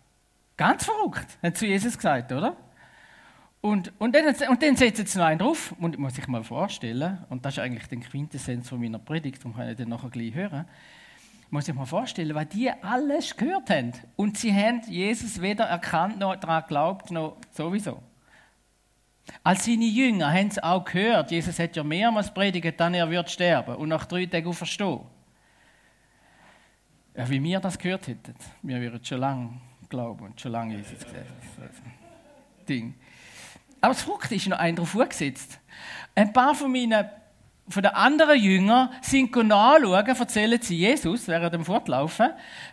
Ganz 0.55 0.86
verrückt, 0.86 1.38
hat 1.41 1.57
zu 1.57 1.67
Jesus 1.67 1.96
gesagt, 1.96 2.31
oder? 2.31 2.57
Und, 3.62 3.91
und, 4.00 4.15
dann, 4.15 4.25
und 4.50 4.63
dann 4.63 4.75
setzen 4.75 5.05
sie 5.05 5.17
noch 5.17 5.25
einen 5.25 5.39
drauf, 5.39 5.75
und 5.79 5.98
muss 5.98 6.17
ich 6.17 6.27
mal 6.27 6.43
vorstellen, 6.43 7.19
und 7.29 7.43
das 7.43 7.55
ist 7.55 7.60
eigentlich 7.60 7.88
der 7.88 8.00
Quintessenz 8.00 8.69
von 8.69 8.79
meiner 8.79 9.00
Predigt, 9.00 9.39
darum 9.39 9.55
kann 9.55 9.69
ich 9.69 9.77
dann 9.77 9.89
nachher 9.89 10.10
gleich 10.10 10.34
hören, 10.34 10.65
muss 11.50 11.67
ich 11.67 11.75
mir 11.75 11.86
vorstellen, 11.86 12.36
weil 12.36 12.46
die 12.46 12.69
alles 12.69 13.36
gehört 13.36 13.69
haben. 13.69 13.93
Und 14.15 14.38
sie 14.38 14.53
haben 14.53 14.81
Jesus 14.88 15.41
weder 15.41 15.65
erkannt 15.65 16.19
noch 16.19 16.36
daran 16.36 16.63
geglaubt, 16.63 17.12
noch 17.12 17.38
sowieso. 17.51 18.01
Als 19.43 19.65
seine 19.65 19.86
Jünger 19.86 20.31
haben 20.31 20.51
sie 20.51 20.63
auch 20.63 20.84
gehört, 20.84 21.31
Jesus 21.31 21.60
hat 21.60 21.75
ja 21.75 21.84
mehrmals 21.84 22.34
predigt, 22.34 22.79
dann 22.79 22.93
er 22.93 23.10
wird 23.10 23.29
sterben 23.29 23.75
und 23.75 23.89
nach 23.89 24.05
drei 24.05 24.25
Tagen 24.25 24.53
verstehen. 24.53 25.01
Ja, 27.18 27.28
wie 27.28 27.42
wir 27.42 27.60
das 27.60 27.80
gehört 27.80 28.08
hätten, 28.08 28.36
wir 28.62 28.80
würden 28.80 29.04
schon 29.04 29.20
lange 29.20 29.50
glauben 29.90 30.26
und 30.26 30.40
schon 30.40 30.52
lange 30.52 30.76
Jesus 30.76 31.04
gesehen. 31.04 31.26
Ding. 32.70 32.94
Aber 33.82 33.94
das 33.94 34.04
Frucht 34.04 34.32
ist 34.32 34.48
noch 34.48 34.60
ein 34.60 34.76
drauf 34.76 34.96
gesetzt. 35.10 35.60
Ein 36.14 36.32
paar 36.32 36.54
von 36.54 36.72
meinen 36.72 37.10
von 37.70 37.84
den 37.84 37.94
anderen 37.94 38.40
Jüngern 38.40 38.90
sind 39.02 39.36
nachschauen, 39.36 40.08
erzählen 40.08 40.62
sie 40.62 40.78
Jesus 40.78 41.28
während 41.28 41.54
dem 41.54 41.66
Fortlaufen, 41.66 42.30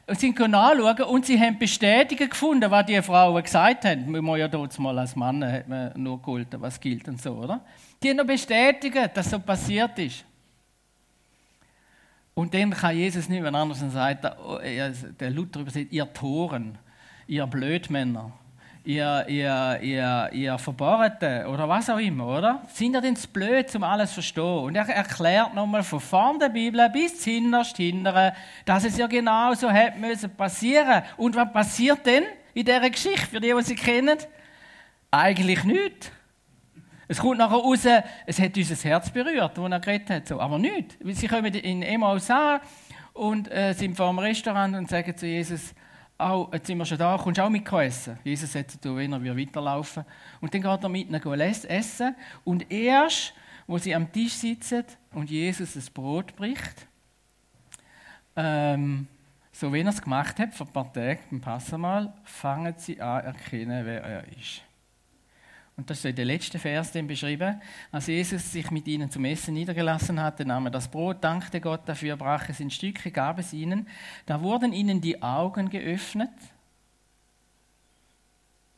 sind 0.08 0.38
nachschauen 0.38 1.02
und 1.04 1.26
sie 1.26 1.40
haben 1.40 1.58
Bestätigung 1.58 2.28
gefunden, 2.28 2.70
was 2.70 2.86
die 2.86 3.02
Frauen 3.02 3.42
gesagt 3.42 3.86
haben. 3.86 4.12
Wir 4.12 4.22
müssen 4.22 4.38
ja 4.38 4.46
dort 4.46 4.78
mal 4.78 4.96
als 4.98 5.16
Mann 5.16 5.92
nur 5.96 6.20
geholt, 6.20 6.48
was 6.60 6.78
gilt 6.78 7.08
und 7.08 7.20
so, 7.20 7.32
oder? 7.32 7.64
Die 8.02 8.10
haben 8.10 8.18
noch 8.18 8.26
bestätigt, 8.26 8.96
dass 9.14 9.30
so 9.30 9.40
passiert 9.40 9.98
ist. 9.98 10.24
Und 12.34 12.52
dann 12.52 12.70
kann 12.70 12.96
Jesus 12.96 13.28
nicht 13.28 13.42
mehr 13.42 13.54
anders 13.54 13.80
sagen, 13.92 14.18
der 15.20 15.30
Luther 15.30 15.60
übersetzt, 15.60 15.92
ihr 15.92 16.12
Toren, 16.12 16.78
ihr 17.26 17.46
Blödmänner 17.46 18.32
ihr, 18.84 19.24
ihr, 19.28 19.78
ihr, 19.82 20.30
ihr 20.32 20.58
Verbohrten 20.58 21.46
oder 21.46 21.68
was 21.68 21.88
auch 21.88 21.98
immer, 21.98 22.38
oder? 22.38 22.62
Sind 22.72 22.94
ihr 22.94 23.00
denn 23.00 23.16
zu 23.16 23.28
blöd, 23.28 23.74
um 23.74 23.82
alles 23.82 24.10
zu 24.10 24.14
verstehen? 24.14 24.58
Und 24.58 24.76
er 24.76 24.88
erklärt 24.88 25.54
nochmal 25.54 25.82
von 25.82 26.00
vorn 26.00 26.38
der 26.38 26.50
Bibel 26.50 26.88
bis 26.90 27.24
hinterst 27.24 27.76
hindern, 27.78 28.32
dass 28.64 28.84
es 28.84 28.98
ja 28.98 29.06
genau 29.06 29.54
so 29.54 29.70
hätte 29.70 29.98
müssen 29.98 30.30
passieren. 30.30 31.02
Und 31.16 31.34
was 31.34 31.52
passiert 31.52 32.04
denn 32.04 32.24
in 32.52 32.64
dieser 32.64 32.90
Geschichte, 32.90 33.26
für 33.26 33.40
die, 33.40 33.52
die 33.56 33.62
sie 33.62 33.74
kennen? 33.74 34.18
Eigentlich 35.10 35.64
nichts. 35.64 36.10
Es 37.08 37.18
kommt 37.18 37.38
nachher 37.38 37.56
raus, 37.56 37.86
es 38.26 38.38
hat 38.38 38.56
unser 38.56 38.88
Herz 38.88 39.10
berührt, 39.10 39.58
wo 39.58 39.66
er 39.66 39.80
geredet 39.80 40.10
hat. 40.10 40.28
So. 40.28 40.40
Aber 40.40 40.58
nichts. 40.58 40.96
Sie 41.20 41.28
kommen 41.28 41.52
in 41.54 41.82
Emmaus 41.82 42.30
an 42.30 42.60
und 43.12 43.50
äh, 43.50 43.72
sind 43.74 43.96
vor 43.96 44.08
dem 44.08 44.18
Restaurant 44.18 44.74
und 44.76 44.88
sagen 44.88 45.16
zu 45.16 45.26
Jesus, 45.26 45.74
auch, 46.16 46.52
jetzt 46.52 46.66
sind 46.66 46.78
wir 46.78 46.84
schon 46.84 46.98
da, 46.98 47.18
kommst 47.20 47.38
du 47.38 47.42
auch 47.42 47.50
mit 47.50 47.70
essen? 47.72 48.18
Jesus 48.22 48.52
sagt 48.52 48.84
du, 48.84 48.96
wenn 48.96 49.12
er 49.12 49.36
weiterlaufen. 49.36 50.04
Und 50.40 50.54
dann 50.54 50.62
geht 50.62 50.82
er 50.82 50.88
mit 50.88 51.08
ihnen 51.08 51.40
essen. 51.40 52.14
Und 52.44 52.70
erst, 52.70 53.34
wo 53.66 53.78
sie 53.78 53.94
am 53.94 54.10
Tisch 54.12 54.34
sitzen 54.34 54.84
und 55.12 55.30
Jesus 55.30 55.74
das 55.74 55.90
Brot 55.90 56.36
bricht, 56.36 56.86
ähm, 58.36 59.08
so 59.52 59.72
wie 59.72 59.80
er 59.80 59.88
es 59.88 60.02
gemacht 60.02 60.38
hat, 60.38 60.54
vor 60.54 60.66
ein 60.66 60.72
paar 60.72 60.92
Tagen 60.92 61.20
beim 61.30 61.40
Passamal, 61.40 62.12
fangen 62.24 62.74
sie 62.76 63.00
an 63.00 63.22
zu 63.22 63.26
erkennen, 63.28 63.86
wer 63.86 64.02
er 64.02 64.28
ist. 64.36 64.62
Und 65.76 65.90
das 65.90 65.98
ist 65.98 66.04
in 66.04 66.14
der 66.14 66.24
letzten 66.24 66.58
Vers 66.60 66.92
beschrieben. 66.92 67.60
Als 67.90 68.06
Jesus 68.06 68.52
sich 68.52 68.70
mit 68.70 68.86
ihnen 68.86 69.10
zum 69.10 69.24
Essen 69.24 69.54
niedergelassen 69.54 70.20
hatte, 70.20 70.44
nahm 70.44 70.66
er 70.66 70.70
das 70.70 70.88
Brot, 70.88 71.22
dankte 71.24 71.60
Gott 71.60 71.80
dafür, 71.86 72.16
brach 72.16 72.48
es 72.48 72.60
in 72.60 72.70
Stücke, 72.70 73.10
gab 73.10 73.40
es 73.40 73.52
ihnen. 73.52 73.88
Da 74.24 74.40
wurden 74.40 74.72
ihnen 74.72 75.00
die 75.00 75.20
Augen 75.20 75.68
geöffnet. 75.68 76.30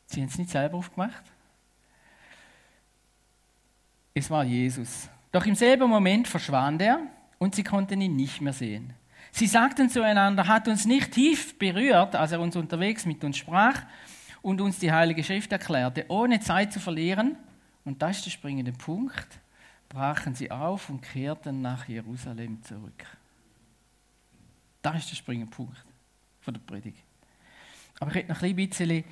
Sie 0.07 0.21
haben 0.21 0.29
es 0.29 0.37
nicht 0.37 0.49
selber 0.49 0.77
aufgemacht. 0.77 1.23
Es 4.15 4.31
war 4.31 4.43
Jesus. 4.43 5.09
Doch 5.31 5.45
im 5.45 5.53
selben 5.53 5.87
Moment 5.87 6.27
verschwand 6.27 6.81
er 6.81 6.99
und 7.37 7.53
sie 7.53 7.63
konnten 7.63 8.01
ihn 8.01 8.15
nicht 8.15 8.41
mehr 8.41 8.53
sehen. 8.53 8.93
Sie 9.31 9.45
sagten 9.45 9.89
zueinander, 9.89 10.47
hat 10.47 10.67
uns 10.67 10.85
nicht 10.85 11.11
tief 11.11 11.59
berührt, 11.59 12.15
als 12.15 12.31
er 12.31 12.39
uns 12.39 12.55
unterwegs 12.55 13.05
mit 13.05 13.23
uns 13.23 13.37
sprach 13.37 13.83
und 14.47 14.61
uns 14.61 14.79
die 14.79 14.93
Heilige 14.93 15.25
Schrift 15.25 15.51
erklärte, 15.51 16.05
ohne 16.07 16.39
Zeit 16.39 16.71
zu 16.71 16.79
verlieren, 16.79 17.35
und 17.83 18.01
das 18.01 18.19
ist 18.19 18.27
der 18.27 18.31
springende 18.31 18.71
Punkt, 18.71 19.27
brachen 19.89 20.35
sie 20.35 20.49
auf 20.49 20.89
und 20.89 21.01
kehrten 21.01 21.61
nach 21.61 21.85
Jerusalem 21.89 22.63
zurück. 22.63 23.03
Das 24.81 24.99
ist 24.99 25.11
der 25.11 25.17
springende 25.17 25.51
Punkt 25.51 25.83
von 26.39 26.53
der 26.53 26.61
Predigt. 26.61 27.03
Aber 27.99 28.09
ich 28.11 28.25
möchte 28.25 28.31
noch 28.31 28.41
ein 28.41 28.55
bisschen 28.55 28.89
äh, 28.89 29.03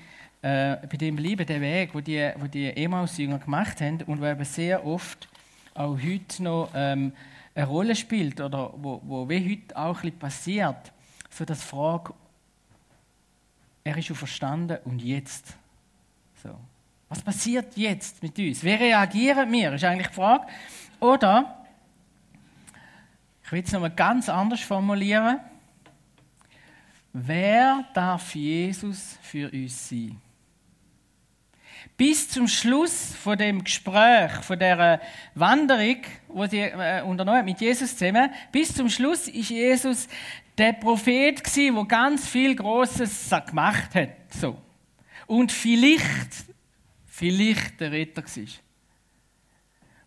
bei 0.42 0.98
dem 0.98 1.18
bleiben, 1.18 1.46
der 1.46 1.60
Weg, 1.60 1.94
wo 1.94 2.00
die, 2.00 2.32
wo 2.38 2.48
die 2.48 2.70
Emmaus-Jünger 2.70 3.40
gemacht 3.40 3.82
haben 3.82 4.04
und 4.04 4.22
wo 4.22 4.26
eben 4.26 4.46
sehr 4.46 4.86
oft 4.86 5.28
auch 5.74 5.98
heute 6.02 6.44
noch 6.44 6.70
ähm, 6.74 7.12
eine 7.54 7.66
Rolle 7.66 7.98
spielt 7.98 8.40
oder 8.40 8.74
wo, 8.78 9.02
wo 9.04 9.28
wie 9.28 9.52
heute 9.52 9.76
auch 9.76 9.98
ein 9.98 10.02
bisschen 10.02 10.18
passiert, 10.18 10.94
so 11.30 11.44
das 11.44 11.62
Frage, 11.62 12.14
er 13.86 13.98
ist 13.98 14.08
schon 14.08 14.16
verstanden 14.16 14.80
und 14.84 15.02
jetzt. 15.02 15.56
So. 16.44 16.60
Was 17.08 17.22
passiert 17.22 17.78
jetzt 17.78 18.22
mit 18.22 18.38
uns? 18.40 18.64
Wie 18.64 18.74
reagieren 18.74 19.50
wir? 19.52 19.74
Ist 19.74 19.84
eigentlich 19.84 20.08
die 20.08 20.16
Frage. 20.16 20.48
Oder, 21.00 21.66
ich 23.44 23.52
will 23.52 23.64
es 23.64 23.72
nochmal 23.72 23.92
ganz 23.92 24.28
anders 24.28 24.62
formulieren. 24.62 25.40
Wer 27.14 27.86
darf 27.94 28.34
Jesus 28.34 29.20
für 29.22 29.52
uns 29.54 29.88
sein? 29.88 30.20
Bis 31.96 32.28
zum 32.28 32.48
Schluss 32.48 33.14
von 33.16 33.38
dem 33.38 33.64
Gespräch, 33.64 34.32
von 34.42 34.58
der 34.58 35.00
Wanderung, 35.36 35.98
wo 36.28 36.48
sie 36.48 36.60
äh, 36.60 37.04
unternommen 37.04 37.46
mit 37.46 37.62
Jesus 37.62 37.96
zusammen, 37.96 38.32
bis 38.52 38.74
zum 38.74 38.90
Schluss 38.90 39.28
ist 39.28 39.50
Jesus 39.50 40.08
der 40.58 40.74
Prophet 40.74 41.44
gsi, 41.44 41.72
wo 41.74 41.86
ganz 41.86 42.28
viel 42.28 42.56
Großes 42.56 43.30
gemacht 43.48 43.96
hat, 43.96 44.34
so. 44.34 44.62
Und 45.28 45.52
vielleicht, 45.52 46.46
vielleicht 47.06 47.80
der 47.80 47.92
Retter 47.92 48.24
war. 48.24 48.48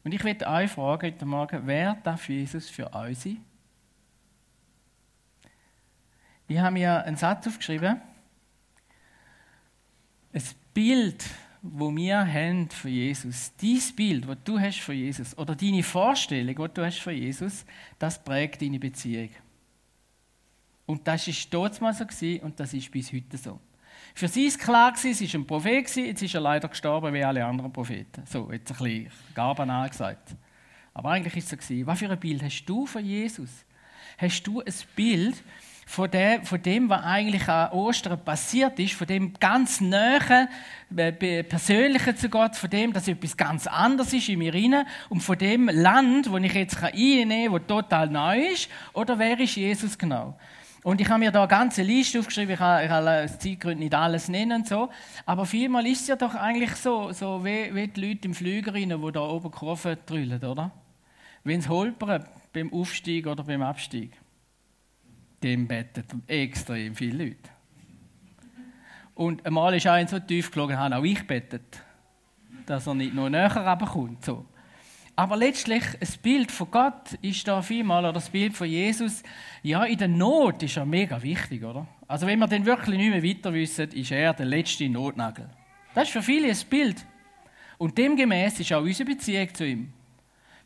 Und 0.05 0.15
ich 0.15 0.25
werde 0.25 0.47
euch 0.47 0.71
fragen 0.71 1.07
heute 1.07 1.27
Morgen, 1.27 1.63
wer 1.67 1.95
darf 1.97 2.29
Jesus 2.29 2.71
für 2.71 2.93
euch 2.95 3.19
sein? 3.19 3.45
Ich 6.47 6.59
habe 6.59 6.73
mir 6.73 7.05
einen 7.05 7.17
Satz 7.17 7.47
aufgeschrieben. 7.47 8.01
Ein 10.33 10.43
Bild, 10.73 11.25
wo 11.61 11.95
wir 11.95 12.27
haben 12.27 12.71
von 12.71 12.91
Jesus, 12.91 13.55
dieses 13.57 13.95
Bild, 13.95 14.27
das 14.27 14.39
du 14.45 14.59
hast 14.59 14.81
von 14.81 14.95
Jesus, 14.95 15.37
oder 15.37 15.55
deine 15.55 15.83
Vorstellung, 15.83 16.55
die 16.55 16.75
du 16.75 16.87
hast 16.87 17.01
von 17.01 17.13
Jesus, 17.13 17.67
das 17.99 18.23
prägt 18.23 18.63
deine 18.63 18.79
Beziehung. 18.79 19.31
Und 20.89 21.07
das 21.07 21.29
war 21.53 21.71
mal 21.83 21.93
so 21.93 22.05
und 22.43 22.59
das 22.59 22.73
ist 22.73 22.91
bis 22.91 23.13
heute 23.13 23.37
so. 23.37 23.61
Für 24.15 24.27
sie 24.27 24.47
ist 24.47 24.59
klar, 24.59 24.95
es 24.95 25.05
war 25.05 25.41
ein 25.41 25.47
Prophet, 25.47 25.97
jetzt 25.97 26.23
ist 26.23 26.35
er 26.35 26.41
leider 26.41 26.67
gestorben 26.67 27.13
wie 27.13 27.23
alle 27.23 27.45
anderen 27.45 27.71
Propheten. 27.71 28.23
So, 28.25 28.51
jetzt 28.51 28.73
ein 28.73 28.79
bisschen 28.79 29.11
garbanal 29.35 29.91
gesagt. 29.91 30.35
Aber 30.95 31.11
eigentlich 31.11 31.37
ist 31.37 31.53
es 31.53 31.69
so. 31.69 31.75
Was 31.87 31.99
für 31.99 32.09
ein 32.09 32.19
Bild 32.19 32.43
hast 32.43 32.65
du 32.65 32.87
von 32.87 33.05
Jesus? 33.05 33.67
Hast 34.17 34.43
du 34.45 34.61
ein 34.61 34.75
Bild 34.97 35.37
von 35.85 36.11
dem, 36.11 36.43
von 36.45 36.63
dem 36.63 36.89
was 36.89 37.05
eigentlich 37.05 37.47
an 37.49 37.71
Ostern 37.73 38.25
passiert 38.25 38.79
ist, 38.79 38.95
von 38.95 39.07
dem 39.07 39.35
ganz 39.35 39.83
Nähen, 39.83 40.49
äh, 40.97 41.43
Persönlichen 41.43 42.17
zu 42.17 42.31
Gott, 42.31 42.57
von 42.57 42.71
dem, 42.71 42.95
dass 42.95 43.09
etwas 43.09 43.37
ganz 43.37 43.67
anderes 43.67 44.15
ist 44.15 44.31
in 44.31 44.39
mir 44.39 44.55
rein 44.55 44.87
und 45.11 45.21
von 45.21 45.37
dem 45.37 45.69
Land, 45.69 46.31
wo 46.31 46.39
ich 46.39 46.55
jetzt 46.55 46.83
einnehmen 46.83 47.53
kann, 47.53 47.63
das 47.67 47.67
total 47.67 48.09
neu 48.09 48.39
ist? 48.39 48.71
Oder 48.95 49.19
wer 49.19 49.39
ist 49.39 49.55
Jesus 49.55 49.99
genau? 49.99 50.35
Und 50.89 51.03
ich 51.03 51.09
habe 51.11 51.19
mir 51.19 51.31
da 51.31 51.41
eine 51.41 51.49
ganze 51.49 51.83
Liste 51.83 52.19
aufgeschrieben, 52.19 52.55
ich 52.55 52.61
habe, 52.61 52.83
ich 52.83 52.89
habe 52.89 53.25
aus 53.25 53.39
Zeitgründen 53.39 53.81
nicht 53.81 53.95
alles 53.95 54.31
nennen 54.31 54.63
und 54.63 54.67
so. 54.67 54.89
Aber 55.27 55.45
vielmal 55.45 55.87
ist 55.87 56.01
es 56.01 56.07
ja 56.07 56.17
doch 56.17 56.35
eigentlich 56.35 56.75
so, 56.77 57.13
so 57.13 57.45
wie, 57.45 57.75
wie 57.75 57.89
die 57.89 58.01
Leute 58.01 58.29
im 58.29 58.33
Flüger 58.33 58.73
die 58.73 58.87
da 58.87 59.21
oben 59.21 59.51
Kurven 59.51 59.99
drüllen, 60.07 60.43
oder? 60.43 60.71
Wenn 61.45 61.61
sie 61.61 61.69
holpern 61.69 62.25
beim 62.55 62.73
Aufstieg 62.73 63.27
oder 63.27 63.45
beim 63.45 63.61
Abstieg. 63.61 64.13
Dem 65.43 65.69
bettet 65.69 66.07
extrem 66.27 66.95
viele 66.95 67.23
Leute. 67.23 67.51
Und 69.15 69.45
einmal 69.45 69.75
ist 69.75 69.87
einer 69.87 70.09
so 70.09 70.19
tief 70.19 70.47
geflogen, 70.47 70.79
habe 70.79 70.97
auch 70.97 71.05
ich 71.05 71.27
bettet, 71.27 71.83
dass 72.65 72.87
er 72.87 72.95
nicht 72.95 73.13
noch 73.13 73.29
näher 73.29 73.55
runterkommt. 73.55 74.25
So. 74.25 74.47
Aber 75.19 75.37
letztlich, 75.37 75.83
ein 76.01 76.09
Bild 76.23 76.53
von 76.53 76.71
Gott 76.71 77.15
ist 77.23 77.49
da 77.49 77.61
vielmal, 77.61 78.05
oder 78.05 78.13
das 78.13 78.31
Bild 78.31 78.55
von 78.55 78.69
Jesus, 78.69 79.25
ja, 79.65 79.83
in 79.83 79.99
der 79.99 80.07
Not 80.07 80.63
ist 80.63 80.77
er 80.77 80.87
mega 80.87 81.21
wichtig, 81.21 81.65
oder? 81.65 81.89
Also 82.07 82.25
wenn 82.29 82.39
wir 82.39 82.47
dann 82.47 82.65
wirklich 82.65 82.97
nicht 82.97 83.11
mehr 83.11 83.25
weiter 83.25 83.53
wissen, 83.53 83.91
ist 83.91 84.13
er 84.13 84.33
der 84.33 84.47
letzte 84.47 84.89
Notnagel. 84.89 85.51
Das 85.93 86.05
ist 86.05 86.13
für 86.13 86.23
viele 86.23 86.49
ein 86.49 86.57
Bild. 86.71 87.05
Und 87.79 87.99
demgemäß 87.99 88.61
ist 88.61 88.73
auch 88.73 88.83
unsere 88.83 89.11
Beziehung 89.11 89.53
zu 89.53 89.67
ihm. 89.67 89.93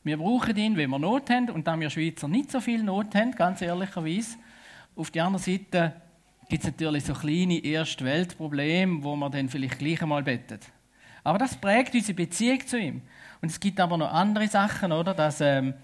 Wir 0.04 0.18
brauchen 0.18 0.54
ihn, 0.54 0.76
wenn 0.76 0.90
wir 0.90 0.98
Not 0.98 1.30
haben, 1.30 1.48
und 1.48 1.66
da 1.66 1.80
wir 1.80 1.88
Schweizer 1.88 2.28
nicht 2.28 2.50
so 2.50 2.60
viel 2.60 2.82
Not 2.82 3.14
haben, 3.14 3.30
ganz 3.30 3.62
ehrlicherweise. 3.62 4.36
Auf 4.94 5.10
der 5.10 5.24
anderen 5.24 5.42
Seite 5.42 5.94
gibt 6.50 6.62
es 6.62 6.70
natürlich 6.70 7.04
so 7.06 7.14
kleine 7.14 7.64
Erste-Welt-Probleme, 7.64 9.02
wo 9.02 9.16
man 9.16 9.32
dann 9.32 9.48
vielleicht 9.48 9.78
gleich 9.78 10.02
einmal 10.02 10.22
bettet. 10.22 10.66
Aber 11.24 11.38
das 11.38 11.56
prägt 11.56 11.94
unsere 11.94 12.14
Beziehung 12.14 12.66
zu 12.66 12.78
ihm. 12.78 13.00
Und 13.42 13.50
es 13.50 13.60
gibt 13.60 13.80
aber 13.80 13.98
noch 13.98 14.12
andere 14.12 14.46
Sachen, 14.48 14.92
oder? 14.92 15.14
Dass 15.14 15.40
ähm, 15.40 15.74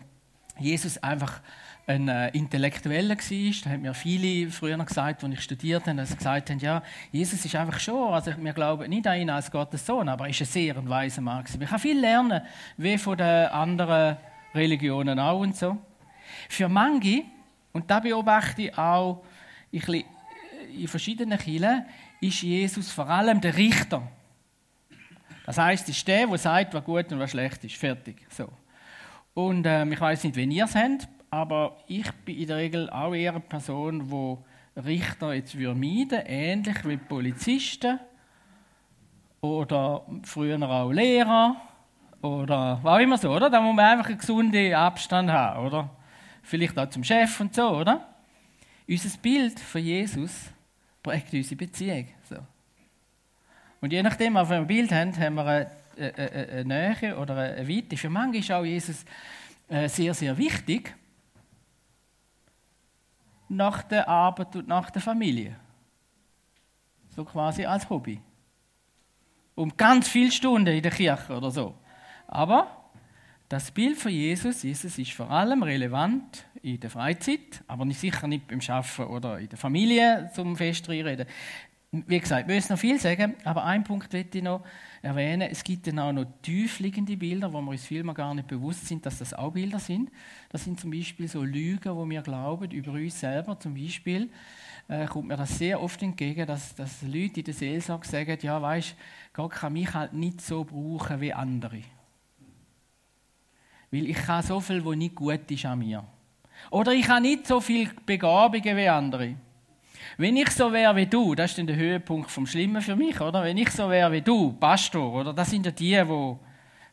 Jesus 0.58 0.96
einfach 1.02 1.40
ein 1.88 2.08
äh, 2.08 2.28
Intellektueller 2.28 3.16
war. 3.16 3.54
Da 3.64 3.70
haben 3.70 3.82
mir 3.82 3.94
viele 3.94 4.50
früher 4.50 4.78
gesagt, 4.78 5.24
als 5.24 5.32
ich 5.32 5.40
studiert 5.40 5.86
habe, 5.86 5.96
dass 5.96 6.10
sie 6.10 6.16
gesagt 6.16 6.50
haben, 6.50 6.58
ja, 6.60 6.82
Jesus 7.10 7.44
ist 7.44 7.56
einfach 7.56 7.80
schon, 7.80 8.12
also 8.12 8.32
wir 8.36 8.52
glauben 8.52 8.88
nicht 8.88 9.06
an 9.06 9.20
ihn 9.20 9.30
als 9.30 9.50
Gottes 9.50 9.84
Sohn, 9.84 10.08
aber 10.08 10.26
er 10.26 10.30
ist 10.30 10.40
ein 10.40 10.46
sehr 10.46 10.76
ein 10.76 10.88
weiser 10.88 11.22
Mann. 11.22 11.44
Ich 11.60 11.68
kann 11.68 11.78
viel 11.78 11.98
lernen, 11.98 12.42
wie 12.76 12.98
von 12.98 13.16
den 13.16 13.46
anderen 13.46 14.18
Religionen 14.54 15.18
auch 15.18 15.40
und 15.40 15.56
so. 15.56 15.78
Für 16.48 16.68
manche, 16.68 17.22
und 17.72 17.90
da 17.90 18.00
beobachte 18.00 18.62
ich 18.62 18.78
auch 18.78 19.24
in 19.72 20.88
verschiedenen 20.88 21.38
Kirchen, 21.38 21.86
ist 22.20 22.42
Jesus 22.42 22.92
vor 22.92 23.08
allem 23.08 23.40
der 23.40 23.56
Richter. 23.56 24.02
Das 25.48 25.56
heißt, 25.56 25.88
ist 25.88 26.06
der, 26.06 26.26
der 26.26 26.36
sagt, 26.36 26.74
was 26.74 26.84
gut 26.84 27.10
und 27.10 27.20
was 27.20 27.30
schlecht 27.30 27.64
ist. 27.64 27.74
Fertig. 27.74 28.26
So. 28.28 28.50
Und 29.32 29.64
ähm, 29.66 29.90
ich 29.90 29.98
weiß 29.98 30.24
nicht, 30.24 30.36
wie 30.36 30.44
ihr 30.44 30.66
es 30.66 30.74
habt, 30.74 31.08
aber 31.30 31.78
ich 31.86 32.12
bin 32.26 32.36
in 32.36 32.48
der 32.48 32.58
Regel 32.58 32.90
auch 32.90 33.14
eher 33.14 33.30
eine 33.30 33.40
Person, 33.40 34.06
die 34.10 34.80
Richter 34.82 35.32
jetzt 35.32 35.54
meiden 35.54 36.20
ähnlich 36.26 36.86
wie 36.86 36.98
Polizisten 36.98 37.98
oder 39.40 40.04
früher 40.24 40.60
auch 40.60 40.92
Lehrer 40.92 41.56
oder 42.20 42.78
was 42.82 42.96
auch 42.96 43.02
immer 43.02 43.16
so, 43.16 43.30
oder? 43.30 43.48
Da 43.48 43.62
muss 43.62 43.74
man 43.74 43.86
einfach 43.86 44.10
einen 44.10 44.18
gesunden 44.18 44.74
Abstand 44.74 45.30
haben, 45.30 45.66
oder? 45.66 45.88
Vielleicht 46.42 46.78
auch 46.78 46.90
zum 46.90 47.02
Chef 47.02 47.40
und 47.40 47.54
so, 47.54 47.70
oder? 47.70 48.06
Unser 48.86 49.16
Bild 49.16 49.58
von 49.58 49.80
Jesus 49.80 50.50
prägt 51.02 51.32
unsere 51.32 51.56
Beziehung. 51.56 52.06
So. 52.28 52.36
Und 53.80 53.92
je 53.92 54.02
nachdem, 54.02 54.34
was 54.34 54.48
wir 54.48 54.56
ein 54.56 54.66
Bild 54.66 54.90
haben, 54.90 55.16
haben 55.16 55.34
wir 55.34 55.46
eine, 55.46 55.70
eine, 55.96 56.48
eine 56.48 56.64
Nähe 56.64 57.16
oder 57.16 57.36
eine 57.36 57.68
Weite. 57.68 57.96
Für 57.96 58.10
manche 58.10 58.38
ist 58.38 58.50
auch 58.50 58.64
Jesus 58.64 59.04
äh, 59.68 59.88
sehr, 59.88 60.14
sehr 60.14 60.36
wichtig 60.36 60.94
nach 63.48 63.82
der 63.82 64.08
Arbeit 64.08 64.56
und 64.56 64.68
nach 64.68 64.90
der 64.90 65.02
Familie. 65.02 65.56
So 67.14 67.24
quasi 67.24 67.64
als 67.64 67.88
Hobby. 67.88 68.20
Um 69.54 69.76
ganz 69.76 70.08
viele 70.08 70.30
Stunden 70.30 70.68
in 70.68 70.82
der 70.82 70.92
Kirche 70.92 71.36
oder 71.36 71.50
so. 71.50 71.74
Aber 72.26 72.78
das 73.48 73.70
Bild 73.70 73.96
von 73.96 74.12
Jesus, 74.12 74.62
Jesus 74.62 74.98
ist 74.98 75.12
vor 75.12 75.30
allem 75.30 75.62
relevant 75.62 76.44
in 76.62 76.78
der 76.78 76.90
Freizeit, 76.90 77.64
aber 77.66 77.84
nicht 77.84 77.98
sicher 77.98 78.26
nicht 78.26 78.46
beim 78.46 78.60
Schaffen 78.60 79.06
oder 79.06 79.38
in 79.38 79.48
der 79.48 79.58
Familie 79.58 80.30
zum 80.34 80.54
Fest 80.54 80.88
reden. 80.88 81.26
Wie 81.90 82.20
gesagt, 82.20 82.46
wir 82.46 82.54
müssen 82.54 82.72
noch 82.72 82.78
viel 82.78 83.00
sagen, 83.00 83.34
aber 83.44 83.64
einen 83.64 83.82
Punkt 83.82 84.12
möchte 84.12 84.38
ich 84.38 84.44
noch 84.44 84.62
erwähnen. 85.00 85.48
Es 85.50 85.64
gibt 85.64 85.86
dann 85.86 85.98
auch 85.98 86.12
noch 86.12 86.26
tiefliegende 86.42 87.16
Bilder, 87.16 87.50
wo 87.50 87.62
wir 87.62 87.70
uns 87.70 87.86
vielmehr 87.86 88.12
gar 88.12 88.34
nicht 88.34 88.46
bewusst 88.46 88.86
sind, 88.86 89.06
dass 89.06 89.18
das 89.18 89.32
auch 89.32 89.52
Bilder 89.52 89.78
sind. 89.78 90.10
Das 90.50 90.64
sind 90.64 90.78
zum 90.78 90.90
Beispiel 90.90 91.28
so 91.28 91.42
Lügen, 91.42 91.96
wo 91.96 92.08
wir 92.08 92.20
glauben 92.20 92.70
über 92.72 92.92
uns 92.92 93.18
selber. 93.18 93.58
Zum 93.58 93.72
Beispiel 93.72 94.28
äh, 94.86 95.06
kommt 95.06 95.28
mir 95.28 95.38
das 95.38 95.56
sehr 95.56 95.82
oft 95.82 96.02
entgegen, 96.02 96.46
dass, 96.46 96.74
dass 96.74 97.00
Leute 97.00 97.40
in 97.40 97.44
der 97.44 97.54
Seelsorge 97.54 98.06
sagen, 98.06 98.36
ja, 98.42 98.60
weißt, 98.60 98.94
Gott 99.32 99.52
kann 99.52 99.72
mich 99.72 99.94
halt 99.94 100.12
nicht 100.12 100.42
so 100.42 100.64
brauchen 100.64 101.22
wie 101.22 101.32
andere. 101.32 101.80
Weil 103.90 104.10
ich 104.10 104.16
kann 104.18 104.42
so 104.42 104.60
viel, 104.60 104.84
wo 104.84 104.92
nicht 104.92 105.14
gut 105.14 105.50
ist 105.50 105.64
an 105.64 105.78
mir. 105.78 106.04
Oder 106.70 106.92
ich 106.92 107.08
habe 107.08 107.22
nicht 107.22 107.46
so 107.46 107.62
viele 107.62 107.90
Begabungen 108.04 108.76
wie 108.76 108.88
andere. 108.88 109.36
Wenn 110.16 110.36
ich 110.36 110.50
so 110.50 110.72
wäre 110.72 110.96
wie 110.96 111.06
du, 111.06 111.34
das 111.34 111.50
ist 111.50 111.58
dann 111.58 111.66
der 111.66 111.76
Höhepunkt 111.76 112.30
vom 112.30 112.46
Schlimmen 112.46 112.82
für 112.82 112.96
mich, 112.96 113.20
oder? 113.20 113.42
Wenn 113.42 113.56
ich 113.58 113.70
so 113.70 113.88
wäre 113.88 114.12
wie 114.12 114.22
du, 114.22 114.52
Pastor, 114.52 115.12
oder? 115.12 115.32
Das 115.32 115.50
sind 115.50 115.66
ja 115.66 115.72
die, 115.72 116.02
die 116.04 116.36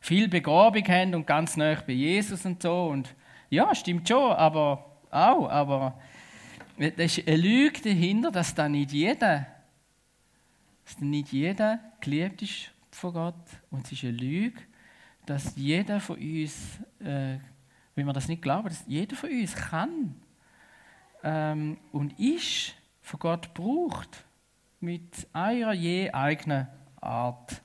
viel 0.00 0.28
Begabung 0.28 0.86
haben 0.86 1.14
und 1.14 1.26
ganz 1.26 1.56
nah 1.56 1.74
bei 1.86 1.92
Jesus 1.92 2.44
und 2.44 2.62
so. 2.62 2.86
Und 2.86 3.14
ja, 3.50 3.74
stimmt 3.74 4.08
schon, 4.08 4.32
aber 4.32 4.98
auch, 5.10 5.48
aber 5.48 5.98
das 6.78 7.18
ist 7.18 7.26
eine 7.26 7.36
Lüge 7.36 7.80
dahinter, 7.80 8.30
dass 8.30 8.54
da 8.54 8.68
nicht 8.68 8.92
jeder, 8.92 9.46
dass 10.84 11.00
nicht 11.00 11.32
jeder 11.32 11.80
geliebt 12.00 12.42
ist 12.42 12.70
von 12.90 13.12
Gott. 13.12 13.34
Und 13.70 13.86
es 13.86 13.92
ist 13.92 14.04
eine 14.04 14.12
Lüge, 14.12 14.60
dass 15.24 15.56
jeder 15.56 16.00
von 16.00 16.16
uns, 16.16 16.78
äh, 17.00 17.38
wenn 17.94 18.06
wir 18.06 18.12
das 18.12 18.28
nicht 18.28 18.42
glauben, 18.42 18.68
dass 18.68 18.84
jeder 18.86 19.16
von 19.16 19.30
uns 19.30 19.54
kann 19.54 20.14
ähm, 21.24 21.78
und 21.92 22.18
ist 22.18 22.74
von 23.06 23.20
Gott 23.20 23.54
braucht, 23.54 24.24
mit 24.80 25.28
eurer 25.32 25.72
je 25.72 26.10
eigenen 26.10 26.66
Art. 27.00 27.62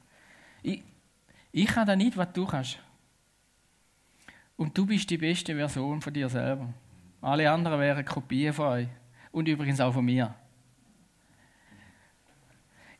Ich, 0.61 0.83
ich 1.51 1.65
kann 1.65 1.87
da 1.87 1.95
nicht, 1.95 2.15
was 2.15 2.31
du 2.31 2.45
kannst. 2.45 2.77
Und 4.55 4.77
du 4.77 4.85
bist 4.85 5.09
die 5.09 5.17
beste 5.17 5.55
Version 5.55 5.99
von 5.99 6.13
dir 6.13 6.29
selber. 6.29 6.71
Alle 7.21 7.49
anderen 7.49 7.79
wären 7.79 8.05
Kopien 8.05 8.53
von 8.53 8.67
euch. 8.67 8.87
Und 9.31 9.47
übrigens 9.47 9.81
auch 9.81 9.91
von 9.91 10.05
mir. 10.05 10.31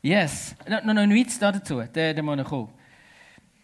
Yes. 0.02 0.56
Noch, 0.68 0.82
noch 0.82 0.96
ein 0.96 1.14
Witz 1.14 1.38
dazu, 1.38 1.80
der, 1.94 2.12
der 2.12 2.22
muss 2.24 2.36
noch 2.36 2.48
kommen. 2.48 2.72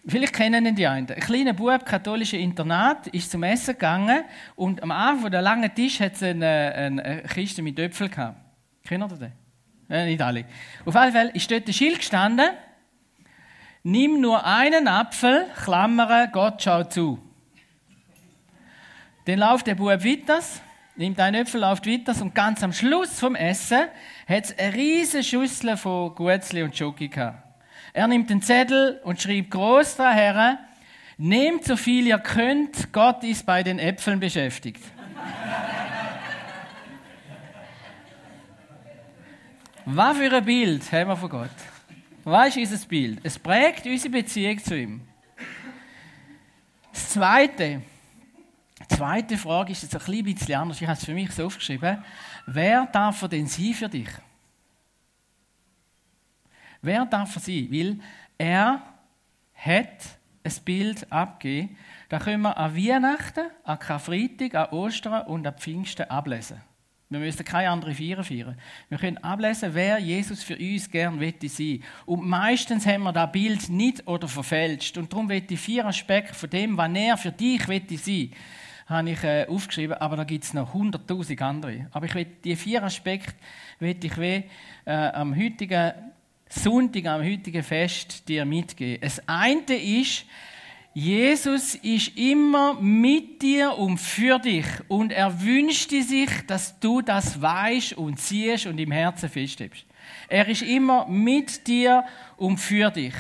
Vielleicht 0.07 0.35
kennen 0.35 0.65
ihn 0.65 0.77
die 0.77 0.87
einen. 0.87 1.11
Ein 1.11 1.21
kleiner 1.21 1.53
Bub, 1.53 1.85
katholisches 1.85 2.39
Internat, 2.39 3.09
ist 3.09 3.29
zum 3.29 3.43
Essen 3.43 3.75
gegangen 3.75 4.23
und 4.55 4.81
am 4.85 4.93
Anfang 4.93 5.23
von 5.23 5.33
der 5.33 5.43
langen 5.43 5.75
Tisch 5.75 5.99
hat 5.99 6.15
es 6.15 6.23
eine, 6.23 6.73
eine 6.77 7.23
Kiste 7.25 7.61
mit 7.61 7.77
Äpfeln 7.81 8.09
gehabt. 8.09 8.48
Kennt 8.85 9.13
ihr 9.13 9.17
den? 9.19 9.33
Ja, 9.89 10.05
nicht 10.05 10.21
alle. 10.21 10.45
Auf 10.85 10.95
jeden 10.95 11.13
Fall 11.13 11.31
ist 11.35 11.51
dort 11.51 11.67
ein 11.67 11.73
Schild 11.73 11.99
gestanden. 11.99 12.51
Nimm 13.83 14.21
nur 14.21 14.45
einen 14.45 14.87
Apfel, 14.87 15.47
Klammern, 15.65 16.31
Gott 16.33 16.63
schaut 16.63 16.93
zu. 16.93 17.19
Dann 19.25 19.39
läuft 19.39 19.67
der 19.67 19.75
Bub 19.77 19.89
weiter, 19.89 20.41
nimmt 20.97 21.21
einen 21.21 21.43
Äpfel, 21.43 21.61
läuft 21.61 21.87
weiter 21.87 22.15
und 22.21 22.35
ganz 22.35 22.63
am 22.63 22.73
Schluss 22.73 23.21
vom 23.21 23.35
Essen 23.35 23.87
hat 24.27 24.45
es 24.45 24.59
eine 24.59 24.75
riesige 24.75 25.23
Schüssel 25.23 25.77
von 25.77 26.15
Gutzli 26.15 26.63
und 26.63 26.77
Schoki 26.77 27.09
gehabt. 27.09 27.43
Er 27.93 28.07
nimmt 28.09 28.31
den 28.31 28.43
Zettel 28.43 29.01
und 29.05 29.21
schreibt 29.21 29.51
groß 29.51 29.97
daher, 29.97 30.59
nehmt 31.17 31.65
so 31.65 31.77
viel 31.77 32.07
ihr 32.07 32.19
könnt, 32.19 32.93
Gott 32.93 33.25
ist 33.25 33.47
bei 33.47 33.63
den 33.63 33.79
Äpfeln 33.79 34.21
beschäftigt. 34.21 34.83
Was 39.91 40.19
für 40.19 40.31
ein 40.31 40.45
Bild 40.45 40.93
haben 40.93 41.09
wir 41.09 41.17
von 41.17 41.31
Gott? 41.31 41.51
Was 42.23 42.55
ist 42.55 42.71
unser 42.71 42.87
Bild? 42.87 43.21
Es 43.23 43.39
prägt 43.39 43.87
unsere 43.87 44.11
Beziehung 44.11 44.59
zu 44.59 44.77
ihm. 44.79 45.01
Das 46.93 47.09
Zweite, 47.09 47.81
die 48.83 48.97
zweite 48.97 49.39
Frage 49.39 49.73
ist 49.73 49.85
jetzt 49.85 49.97
ein 49.97 50.25
bisschen 50.25 50.55
anders. 50.57 50.79
Ich 50.83 50.87
habe 50.87 50.99
es 50.99 51.07
für 51.07 51.15
mich 51.15 51.31
so 51.31 51.47
aufgeschrieben. 51.47 52.05
Wer 52.45 52.85
darf 52.85 53.23
er 53.23 53.29
denn 53.29 53.47
sein 53.47 53.73
für 53.73 53.89
dich? 53.89 54.11
Wer 56.83 57.07
darf 57.07 57.35
er 57.37 57.41
sein? 57.41 57.69
Weil 57.71 57.99
er 58.37 58.83
hat 59.55 60.19
ein 60.45 60.65
Bild 60.67 61.11
abgegeben. 61.11 61.79
Da 62.11 62.19
können 62.19 62.43
wir 62.43 62.59
an 62.59 62.77
Weihnachten, 62.77 63.47
an 63.65 63.79
Karfreitag, 63.79 64.55
an 64.55 64.69
Ostern 64.69 65.27
und 65.29 65.47
an 65.47 65.57
Pfingsten 65.57 66.11
ablesen. 66.11 66.61
Wir 67.11 67.21
müssen 67.21 67.45
keine 67.45 67.71
andere 67.71 67.95
Feier 67.95 68.23
feiern. 68.23 68.59
Wir 68.91 68.99
können 68.99 69.17
ablesen, 69.19 69.71
wer 69.73 69.99
Jesus 69.99 70.43
für 70.43 70.59
uns 70.59 70.91
gern 70.91 71.19
wette 71.21 71.49
sein. 71.49 71.83
Und 72.05 72.27
meistens 72.29 72.87
haben 72.87 73.05
wir 73.05 73.13
das 73.15 73.33
Bild 73.33 73.71
nicht 73.71 74.07
oder 74.07 74.29
verfälscht. 74.29 74.99
Und 74.99 75.11
darum 75.11 75.31
wette 75.31 75.55
ich 75.55 75.61
vier 75.61 75.87
Aspekte 75.87 76.35
von 76.35 76.51
dem, 76.51 76.77
was 76.77 76.91
er 76.93 77.17
für 77.17 77.33
dich 77.33 77.67
wette 77.67 77.97
sein. 77.97 78.33
habe 78.89 79.11
ich 79.11 79.25
äh, 79.25 79.47
aufgeschrieben, 79.49 79.97
aber 79.97 80.17
da 80.17 80.25
gibt 80.25 80.45
es 80.45 80.53
noch 80.53 80.75
hunderttausend 80.75 81.41
andere. 81.41 81.87
Aber 81.93 82.05
ich 82.05 82.15
will 82.15 82.27
die 82.45 82.57
vier 82.57 82.83
Aspekte 82.83 83.35
will 83.79 83.97
ich 84.03 84.19
wie, 84.19 84.45
äh, 84.85 84.93
am 84.93 85.35
heutigen 85.35 85.93
Sonntag, 86.49 87.07
am 87.07 87.23
heutigen 87.23 87.63
Fest 87.63 88.29
dir 88.29 88.45
mitgeben. 88.45 89.01
Das 89.01 89.23
eine 89.27 89.77
ist, 89.77 90.25
Jesus 91.01 91.77
ist 91.77 92.19
immer 92.19 92.75
mit 92.75 93.41
dir 93.41 93.79
und 93.79 93.99
für 93.99 94.41
dich 94.41 94.67
und 94.89 95.13
er 95.13 95.43
wünscht 95.43 95.91
sich, 95.91 96.29
dass 96.49 96.81
du 96.81 97.03
das 97.03 97.41
weißt 97.41 97.93
und 97.93 98.19
siehst 98.19 98.67
und 98.67 98.81
im 98.81 98.91
Herzen 98.91 99.29
festhebst. 99.29 99.87
Er 100.29 100.49
ist 100.49 100.63
immer 100.63 101.07
mit 101.07 101.69
dir 101.69 102.03
und 102.37 102.59
für 102.59 102.91
dich. 102.91 103.15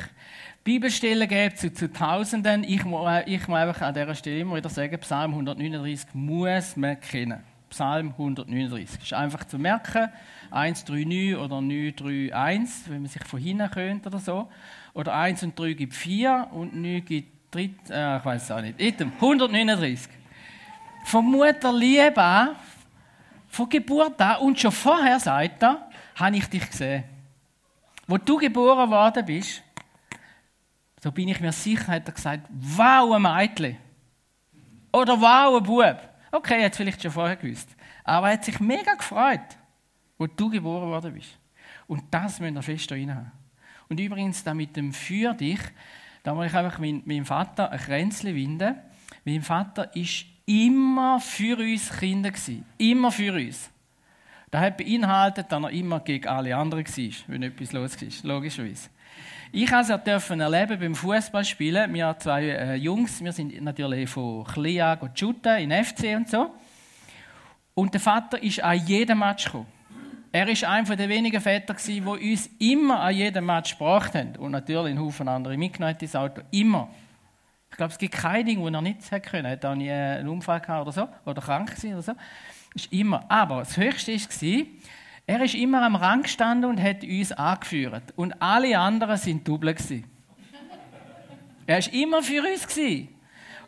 Bibelstellen 0.65 1.29
gibt 1.29 1.55
es 1.55 1.61
zu, 1.61 1.73
zu, 1.73 1.93
Tausenden. 1.93 2.65
Ich, 2.65 2.85
äh, 2.85 3.33
ich 3.33 3.47
muss 3.47 3.57
einfach 3.57 3.83
an 3.83 3.95
dieser 3.95 4.17
Stelle 4.17 4.41
immer 4.41 4.57
wieder 4.57 4.71
sagen, 4.71 4.99
Psalm 4.99 5.31
139 5.31 6.15
muss 6.15 6.77
man 6.77 6.99
kennen. 6.99 7.45
Psalm 7.71 8.09
139. 8.09 9.05
Ist 9.05 9.13
einfach 9.13 9.45
zu 9.45 9.57
merken. 9.57 10.09
139 10.51 11.37
oder 11.37 11.61
931, 11.61 12.91
wenn 12.91 13.03
man 13.03 13.09
sich 13.09 13.25
von 13.25 13.39
hinten 13.39 13.71
könnte 13.71 14.09
oder 14.09 14.19
so. 14.19 14.49
Oder 14.95 15.15
1 15.15 15.45
und 15.45 15.57
3 15.57 15.75
gibt 15.75 15.95
4 15.95 16.49
und 16.51 16.75
9 16.75 17.05
gibt 17.05 17.38
dritt, 17.51 17.91
äh, 17.91 18.19
ich 18.19 18.25
weiß 18.25 18.43
es 18.43 18.51
auch 18.51 18.61
nicht, 18.61 18.81
Item, 18.81 19.13
139. 19.15 20.09
Von 21.05 21.25
Mutter 21.31 21.73
Liebe 21.73 22.23
an, 22.23 22.57
von 23.49 23.69
Geburt 23.69 24.21
an 24.21 24.39
und 24.39 24.59
schon 24.59 24.73
vorher, 24.73 25.19
sagt 25.19 25.63
er, 25.63 25.89
habe 26.17 26.37
ich 26.37 26.47
dich 26.47 26.69
gesehen. 26.69 27.05
Wo 28.07 28.17
du 28.19 28.37
geboren 28.37 28.91
worden 28.91 29.25
bist, 29.25 29.63
so 31.03 31.13
bin 31.13 31.29
ich 31.29 31.41
mir 31.41 31.53
sicher, 31.53 31.93
hat 31.93 32.09
er 32.09 32.15
gesagt, 32.15 32.47
wow, 32.51 33.15
ein 33.15 33.23
Mädchen. 33.23 33.77
Oder 34.93 35.21
wow, 35.21 35.59
ein 35.59 35.63
Bub. 35.63 36.09
Okay, 36.33 36.59
er 36.59 36.67
hat 36.67 36.77
vielleicht 36.77 37.03
schon 37.03 37.11
vorher 37.11 37.37
gewusst. 37.37 37.69
Aber 38.05 38.29
er 38.29 38.35
hat 38.35 38.45
sich 38.45 38.59
mega 38.61 38.95
gefreut, 38.95 39.57
wo 40.17 40.27
du 40.27 40.51
geboren 40.51 40.89
worden 40.89 41.15
bist. 41.15 41.39
Und 41.87 42.03
das 42.11 42.41
müssen 42.41 42.55
wir 42.55 42.63
fest 42.63 42.91
haben. 42.91 43.33
Und 43.89 44.01
übrigens, 44.01 44.43
da 44.45 44.53
mit 44.53 44.77
dem 44.77 44.93
Für 44.93 45.35
dich, 45.35 45.61
da 46.29 46.35
muss 46.35 46.49
ich 46.49 46.55
einfach 46.55 46.79
meinem, 46.79 47.25
Vater 47.25 47.73
ein 47.73 47.79
Kränzchen 47.79 48.35
winden. 48.35 48.75
Mein 49.25 49.41
Vater 49.41 49.97
ist 49.97 50.27
immer 50.45 51.19
für 51.21 51.57
uns 51.57 51.91
Kinder 51.99 52.31
gewesen. 52.31 52.67
Immer 52.77 53.11
für 53.11 53.33
uns. 53.33 53.71
Das 54.51 54.61
hat 54.61 54.77
beinhaltet, 54.77 55.51
dass 55.51 55.63
er 55.63 55.71
immer 55.71 56.01
gegen 56.01 56.29
alle 56.29 56.55
anderen 56.55 56.87
war, 56.87 57.15
wenn 57.29 57.45
etwas 57.45 57.73
los 57.73 57.97
war, 58.03 58.35
logischerweise. 58.35 58.91
Ich 59.53 59.73
also 59.73 59.97
dürfen 59.97 60.41
erleben 60.41 60.79
beim 60.79 60.95
Fußballspielen. 60.95 61.95
Wir 61.95 62.15
zwei 62.19 62.45
äh, 62.45 62.75
Jungs, 62.75 63.25
wir 63.25 63.33
sind 63.33 63.63
natürlich 63.63 64.11
von 64.11 64.45
Klia 64.45 64.99
shooten 65.15 65.57
in 65.57 65.83
FC 65.83 66.15
und 66.15 66.29
so. 66.29 66.55
Und 67.73 67.95
der 67.95 68.03
Vater 68.03 68.43
ist 68.43 68.63
an 68.63 68.77
jedem 68.87 69.21
Match 69.21 69.47
gekommen. 69.47 69.78
Er 70.39 70.47
war 70.47 70.71
einer 70.71 70.95
der 70.95 71.09
wenigen 71.09 71.41
Väter, 71.41 71.75
die 71.75 72.01
uns 72.01 72.49
immer 72.61 73.01
an 73.01 73.13
jedem 73.13 73.45
Match 73.45 73.73
gebracht 73.73 74.15
haben. 74.15 74.37
Und 74.37 74.53
natürlich 74.53 74.95
ein 74.95 75.01
Haufen 75.01 75.27
andere 75.27 75.57
mitgenommen 75.57 75.97
ins 76.01 76.15
Auto. 76.15 76.43
Immer. 76.53 76.91
Ich 77.73 77.77
glaube, 77.77 77.91
es 77.91 77.99
gibt 77.99 78.15
kein 78.15 78.47
Ding, 78.47 78.61
wo 78.61 78.69
er 78.69 78.81
nicht 78.81 79.11
hätte 79.11 79.29
können. 79.29 79.47
Er 79.47 79.53
hat 79.53 79.65
auch 79.65 79.75
nie 79.75 79.91
einen 79.91 80.29
Unfall 80.29 80.61
gehabt 80.61 80.83
oder 80.83 80.93
so. 80.93 81.09
Oder 81.29 81.43
krank 81.43 81.75
gewesen 81.75 81.95
oder 81.95 82.03
so. 82.03 82.13
Ist 82.73 82.93
immer. 82.93 83.29
Aber 83.29 83.59
das 83.59 83.77
Höchste 83.77 84.13
war, 84.13 84.67
er 85.27 85.43
ist 85.43 85.57
immer 85.57 85.83
am 85.83 85.97
Rang 85.97 86.23
gestanden 86.23 86.71
und 86.71 86.81
hat 86.81 87.03
uns 87.03 87.33
angeführt. 87.33 88.05
Und 88.15 88.41
alle 88.41 88.79
anderen 88.79 89.17
sind 89.17 89.49
Double. 89.49 89.75
Er 91.67 91.85
war 91.85 91.93
immer 91.93 92.23
für 92.23 92.43
uns. 92.43 92.81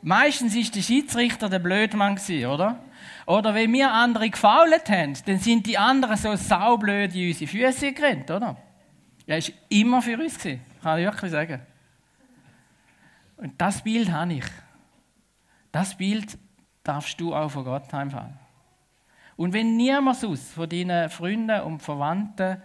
Meistens 0.02 0.54
war 0.54 0.72
der 0.72 0.82
Schiedsrichter 0.82 1.48
der 1.48 1.58
Blödmann, 1.58 2.16
oder? 2.46 2.78
Oder 3.26 3.54
wenn 3.54 3.72
wir 3.72 3.92
andere 3.92 4.30
gefault 4.30 4.88
haben, 4.88 5.14
dann 5.26 5.38
sind 5.38 5.66
die 5.66 5.78
anderen 5.78 6.16
so 6.16 6.34
saublöd 6.36 7.14
in 7.14 7.28
unsere 7.28 7.50
Füße 7.50 7.92
gerannt, 7.92 8.30
oder? 8.30 8.56
Er 9.26 9.38
war 9.38 9.54
immer 9.68 10.02
für 10.02 10.18
uns, 10.18 10.38
kann 10.38 10.98
ich 10.98 11.04
wirklich 11.04 11.30
sagen. 11.30 11.60
Und 13.36 13.60
das 13.60 13.82
Bild 13.82 14.10
habe 14.10 14.34
ich. 14.34 14.44
Das 15.72 15.96
Bild 15.96 16.36
darfst 16.82 17.20
du 17.20 17.34
auch 17.34 17.48
von 17.48 17.64
Gott 17.64 17.92
heimfallen. 17.92 18.38
Und 19.36 19.52
wenn 19.54 19.76
niemand 19.76 20.18
sonst 20.18 20.52
von 20.52 20.68
deinen 20.68 21.08
Freunden 21.08 21.62
und 21.62 21.80
Verwandten 21.80 22.60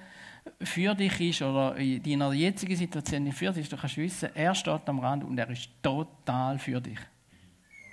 für 0.61 0.93
dich 0.93 1.21
ist 1.21 1.41
oder 1.41 1.75
in 1.77 2.03
deiner 2.03 2.33
jetzigen 2.33 2.75
Situation 2.75 3.23
nicht 3.23 3.37
für 3.37 3.51
dich 3.51 3.63
ist, 3.63 3.71
dann 3.71 3.79
kannst 3.79 3.97
du 3.97 4.01
wissen, 4.01 4.29
er 4.33 4.53
steht 4.53 4.81
am 4.87 4.99
Rand 4.99 5.23
und 5.23 5.37
er 5.37 5.49
ist 5.49 5.69
total 5.81 6.59
für 6.59 6.81
dich. 6.81 6.99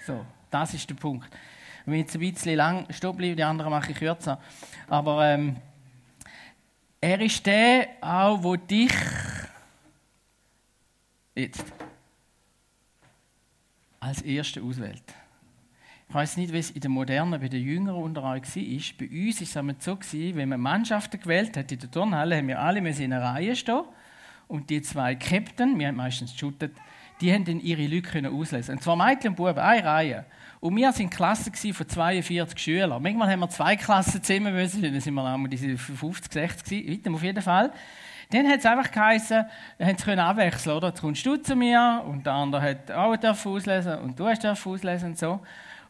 So, 0.05 0.25
das 0.51 0.75
ist 0.75 0.91
der 0.91 0.95
Punkt. 0.97 1.31
Wenn 1.85 1.95
ich 1.95 2.01
jetzt 2.03 2.15
ein 2.15 2.21
bisschen 2.21 2.57
lang 2.57 2.87
stehen 2.93 3.17
bleibe, 3.17 3.37
die 3.37 3.43
anderen 3.43 3.71
mache 3.71 3.93
ich 3.93 3.99
kürzer. 3.99 4.41
Aber 4.89 5.27
ähm, 5.27 5.57
er 7.01 7.21
ist 7.21 7.45
der 7.45 7.89
auch, 8.01 8.43
wo 8.43 8.57
dich 8.57 8.93
jetzt 11.35 11.65
als 13.99 14.23
Erster 14.23 14.63
auswählt. 14.63 15.03
Ich 16.09 16.15
weiß 16.15 16.37
nicht, 16.37 16.53
wie 16.53 16.59
es 16.59 16.71
in 16.71 16.81
der 16.81 16.91
Modernen 16.91 17.41
bei 17.41 17.49
den 17.49 17.63
Jüngeren 17.63 18.03
unter 18.03 18.23
euch 18.25 18.43
war. 18.43 18.99
Bei 18.99 19.09
uns 19.09 19.55
war 19.55 19.65
es 19.71 20.11
so, 20.11 20.19
wenn 20.37 20.49
man 20.49 20.61
Mannschaften 20.61 21.19
gewählt 21.19 21.57
hat 21.57 21.73
in 21.73 21.79
der 21.79 21.91
Turnhalle, 21.91 22.37
haben 22.37 22.49
wir 22.49 22.61
alle 22.61 22.81
in 22.81 22.87
einer 22.87 23.23
Reihe 23.23 23.57
stehen. 23.57 23.85
Und 24.47 24.69
die 24.69 24.83
zwei 24.83 25.15
Captain, 25.15 25.79
wir 25.79 25.89
haben 25.89 25.97
meistens 25.97 26.33
geshootet, 26.33 26.73
die 27.21 27.33
haben 27.33 27.45
dann 27.45 27.61
ihre 27.61 27.87
Leute 27.87 28.31
auslesen. 28.31 28.77
Und 28.77 28.83
zwar 28.83 28.97
Mädchen 28.97 29.31
und 29.31 29.37
Buben, 29.37 29.59
eine 29.59 29.85
Reihe. 29.85 30.25
Und 30.61 30.77
wir 30.77 30.89
waren 30.89 31.11
Klassen 31.11 31.75
von 31.75 31.89
42 31.89 32.59
Schülern. 32.59 33.03
Manchmal 33.03 33.31
haben 33.31 33.41
wir 33.41 33.49
zwei 33.49 33.77
Klassen 33.77 34.23
zusammen 34.23 34.55
müssen, 34.55 34.83
dann 34.83 35.01
sind 35.01 35.15
wir 35.15 35.25
einmal 35.25 35.49
diese 35.49 35.77
50, 35.77 36.33
60 36.33 36.87
gewesen, 36.87 37.15
auf 37.15 37.23
jeden 37.23 37.43
Fall. 37.43 37.73
Dann 38.31 38.49
hat 38.49 38.61
es 38.61 38.67
einfach 38.67 38.91
geheißen, 38.91 39.45
sie 39.79 39.95
können 40.05 40.21
abwechseln, 40.21 40.77
oder? 40.77 40.89
Jetzt 40.89 41.01
kommst 41.01 41.27
du 41.27 41.37
zu 41.37 41.55
mir 41.55 42.03
und 42.07 42.25
der 42.25 42.33
andere 42.33 42.63
hat 42.63 42.91
auch 42.91 43.17
auslesen 43.47 43.99
und 43.99 44.19
du 44.19 44.27
hast 44.27 44.47
auslesen 44.47 45.11
und 45.11 45.19
so. 45.19 45.41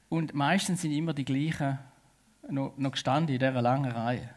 Und 0.08 0.34
meistens 0.34 0.82
sind 0.82 0.92
immer 0.92 1.14
die 1.14 1.24
gleichen 1.24 1.78
noch, 2.48 2.72
noch 2.76 2.90
gestanden 2.90 3.34
in 3.34 3.38
dieser 3.38 3.62
langen 3.62 3.90
Reihe. 3.90 4.28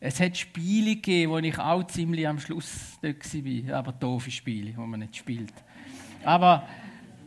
Es 0.00 0.20
hat 0.20 0.36
Spiele 0.36 0.94
gegeben, 0.94 1.32
wo 1.32 1.38
ich 1.38 1.58
auch 1.58 1.82
ziemlich 1.84 2.26
am 2.26 2.38
Schluss 2.38 2.98
dort 3.02 3.34
war, 3.34 3.78
aber 3.78 3.92
doofe 3.92 4.30
Spiele, 4.30 4.72
wo 4.76 4.82
man 4.82 5.00
nicht 5.00 5.16
spielt. 5.16 5.52
Aber, 6.24 6.68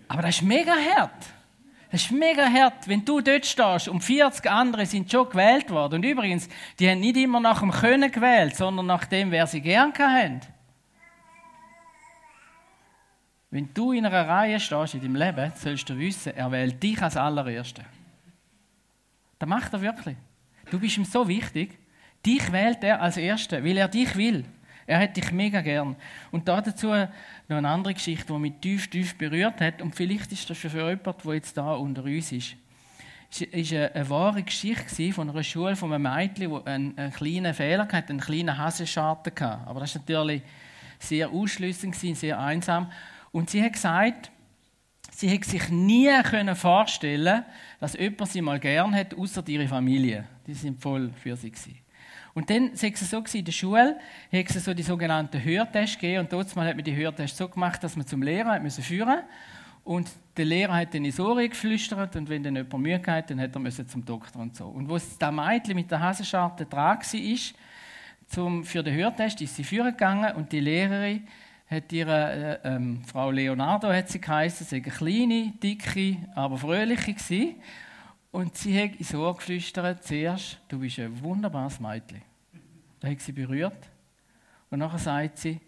aber 0.07 0.21
das 0.21 0.35
ist 0.35 0.41
mega 0.43 0.73
hart. 0.73 1.25
Das 1.91 2.03
ist 2.03 2.11
mega 2.11 2.47
hart, 2.47 2.87
wenn 2.87 3.03
du 3.03 3.19
dort 3.19 3.45
stehst 3.45 3.89
und 3.89 4.01
40 4.01 4.49
andere 4.49 4.85
sind 4.85 5.11
schon 5.11 5.27
gewählt 5.29 5.69
worden. 5.69 5.95
Und 5.95 6.05
übrigens, 6.05 6.47
die 6.79 6.89
haben 6.89 7.01
nicht 7.01 7.17
immer 7.17 7.41
nach 7.41 7.59
dem 7.59 7.71
Können 7.71 8.09
gewählt, 8.09 8.55
sondern 8.55 8.85
nach 8.85 9.03
dem, 9.05 9.31
wer 9.31 9.45
sie 9.45 9.59
gern 9.59 9.93
haben. 9.99 10.39
Wenn 13.49 13.73
du 13.73 13.91
in 13.91 14.05
einer 14.05 14.25
Reihe 14.25 14.61
stehst 14.61 14.93
in 14.93 15.01
deinem 15.01 15.17
Leben, 15.17 15.51
sollst 15.55 15.89
du 15.89 15.97
wissen, 15.97 16.33
er 16.33 16.49
wählt 16.49 16.81
dich 16.81 17.01
als 17.01 17.17
allererste. 17.17 17.83
Das 19.37 19.49
macht 19.49 19.73
er 19.73 19.81
wirklich. 19.81 20.15
Du 20.69 20.79
bist 20.79 20.95
ihm 20.95 21.03
so 21.03 21.27
wichtig. 21.27 21.77
Dich 22.25 22.51
wählt 22.51 22.83
er 22.83 23.01
als 23.01 23.17
Erste, 23.17 23.63
weil 23.63 23.77
er 23.77 23.87
dich 23.87 24.15
will. 24.15 24.45
Er 24.85 24.99
hat 24.99 25.15
dich 25.15 25.31
mega 25.31 25.61
gern. 25.61 25.95
Und 26.31 26.47
dazu 26.47 26.87
noch 26.87 27.07
eine 27.47 27.69
andere 27.69 27.93
Geschichte, 27.93 28.33
die 28.33 28.39
mich 28.39 28.53
tief, 28.61 28.89
tief 28.89 29.17
berührt 29.17 29.61
hat. 29.61 29.81
Und 29.81 29.95
vielleicht 29.95 30.31
ist 30.31 30.49
das 30.49 30.57
für 30.57 30.67
jemanden, 30.67 31.13
der 31.23 31.33
jetzt 31.33 31.55
da 31.55 31.73
unter 31.73 32.03
uns 32.03 32.31
ist. 32.31 32.55
Es 33.29 33.71
war 33.71 33.95
eine, 33.95 34.09
wahre 34.09 34.43
Geschichte 34.43 35.13
von 35.13 35.29
einer 35.29 35.43
Schule 35.43 35.75
von 35.77 35.93
einem 35.93 36.03
Mädchen, 36.03 36.51
das 36.51 36.65
einen, 36.65 36.97
einen 36.97 37.13
kleinen 37.13 37.53
Fehler 37.53 37.87
hatte, 37.89 38.09
einen 38.09 38.19
kleinen 38.19 38.57
Hassenschaden 38.57 39.31
hatte. 39.31 39.65
Aber 39.65 39.79
das 39.79 39.95
war 39.95 40.01
natürlich 40.01 40.41
sehr 40.99 41.29
ausschließend, 41.29 41.95
sehr 41.95 42.37
einsam. 42.39 42.91
Und 43.31 43.49
sie 43.49 43.63
hat 43.63 43.73
gesagt, 43.73 44.31
sie 45.11 45.29
hätte 45.29 45.49
sich 45.49 45.69
nie 45.69 46.09
vorstellen 46.55 47.45
dass 47.79 47.93
jemand 47.93 48.29
sie 48.29 48.41
mal 48.41 48.59
gern 48.59 48.93
hat, 48.93 49.13
außer 49.13 49.47
ihre 49.47 49.67
Familie. 49.67 50.25
Die 50.45 50.53
sind 50.53 50.81
voll 50.81 51.11
für 51.13 51.35
sie 51.35 51.51
gewesen. 51.51 51.79
Und 52.33 52.49
dann 52.49 52.71
war 52.71 52.91
es 52.93 53.09
so 53.09 53.23
in 53.33 53.45
der 53.45 53.51
Schule, 53.51 53.97
hat 54.31 54.55
es 54.55 54.65
so 54.65 54.73
die 54.73 54.83
sogenannten 54.83 55.43
Hörtests 55.43 55.95
gegeben. 55.97 56.21
Und 56.21 56.33
dort 56.33 56.47
hat 56.47 56.75
man 56.75 56.83
die 56.83 56.95
Hörtests 56.95 57.37
so 57.37 57.47
gemacht, 57.49 57.83
dass 57.83 57.95
man 57.95 58.07
zum 58.07 58.21
Lehrer 58.21 58.51
hat 58.51 58.63
müssen 58.63 58.83
führen 58.83 59.19
und 59.83 60.09
der 60.37 60.45
Lehrer 60.45 60.75
hat 60.75 60.93
dann 60.93 61.05
ins 61.05 61.19
Ohr 61.19 61.35
geflüstert 61.41 62.15
und 62.15 62.29
wenn 62.29 62.43
dann 62.43 62.55
jemand 62.55 62.83
Mühe 62.83 63.01
hatte, 63.05 63.35
dann 63.35 63.41
hat 63.41 63.55
er 63.55 63.87
zum 63.87 64.05
Doktor 64.05 64.41
und 64.41 64.55
so. 64.55 64.65
Und 64.65 64.87
wo 64.89 64.93
das 64.93 65.31
Mädchen 65.31 65.75
mit 65.75 65.89
der 65.89 65.99
Hasenscharte 65.99 66.65
dran 66.65 66.99
war, 66.99 67.37
zum, 68.27 68.63
für 68.63 68.83
den 68.83 68.95
Hörtest, 68.95 69.41
ist 69.41 69.55
sie 69.55 69.63
führen 69.63 69.91
gegangen 69.91 70.35
und 70.35 70.51
die 70.51 70.59
Lehrerin 70.59 71.27
hat 71.69 71.91
ihre 71.91 72.59
äh, 72.63 72.75
ähm, 72.75 73.01
Frau 73.05 73.31
Leonardo 73.31 73.89
hat 73.91 74.09
sie 74.09 74.21
geheißen, 74.21 74.67
sie 74.67 74.77
war 74.77 74.85
eine 74.85 74.95
kleine, 74.95 75.53
dicke, 75.61 76.17
aber 76.35 76.57
fröhliche 76.57 77.13
gewesen. 77.13 77.55
Und 78.31 78.55
sie 78.55 78.81
hat 78.81 78.95
ins 78.95 79.13
Ohr 79.13 79.35
geflüstert, 79.35 80.03
zuerst, 80.03 80.57
du 80.69 80.79
bist 80.79 80.99
ein 80.99 81.21
wunderbares 81.21 81.79
Mädchen. 81.79 82.21
Da 82.99 83.09
hat 83.09 83.19
sie 83.19 83.33
berührt. 83.33 83.89
Und 84.69 84.79
nachher 84.79 84.99
sagt 84.99 85.37
sie, 85.39 85.59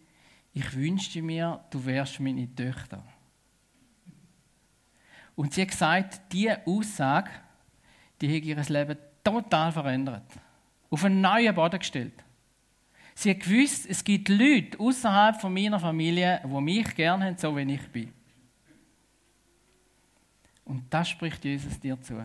ich 0.54 0.74
wünschte 0.74 1.22
mir, 1.22 1.60
du 1.70 1.86
wärst 1.86 2.20
meine 2.20 2.54
Töchter. 2.56 3.04
Und 5.36 5.54
sie 5.54 5.64
hat 5.64 5.72
gesagt, 5.72 6.22
diese 6.32 6.66
Aussage, 6.66 7.32
die 8.22 8.36
hat 8.36 8.44
ihr 8.44 8.64
Leben 8.70 8.98
total 9.24 9.72
verändert. 9.72 10.26
Auf 10.90 11.04
einen 11.04 11.22
neuen 11.22 11.56
Boden 11.56 11.80
gestellt. 11.80 12.24
Sie 13.16 13.32
hat 13.32 13.42
gewusst, 13.42 13.88
es 13.90 14.04
gibt 14.04 14.30
Leute 14.30 14.80
außerhalb 14.80 15.40
von 15.42 15.54
meiner 15.54 15.80
Familie, 15.80 16.42
die 16.44 16.62
mich 16.62 16.96
gerne 16.96 17.26
haben, 17.26 17.38
so 17.38 17.56
wie 17.56 17.74
ich 17.74 17.88
bin. 17.90 18.14
Und 20.66 20.86
das 20.90 21.10
spricht 21.10 21.44
Jesus 21.44 21.80
dir 21.80 22.00
zu. 22.00 22.24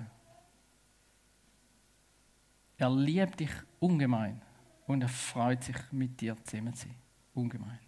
Er 2.78 2.90
liebt 2.90 3.40
dich 3.40 3.50
ungemein 3.80 4.40
und 4.86 5.02
er 5.02 5.08
freut 5.08 5.64
sich, 5.64 5.76
mit 5.90 6.20
dir 6.20 6.36
zusammen 6.44 6.72
zu 6.74 6.86
sein. 6.86 6.94
Ungemein. 7.34 7.78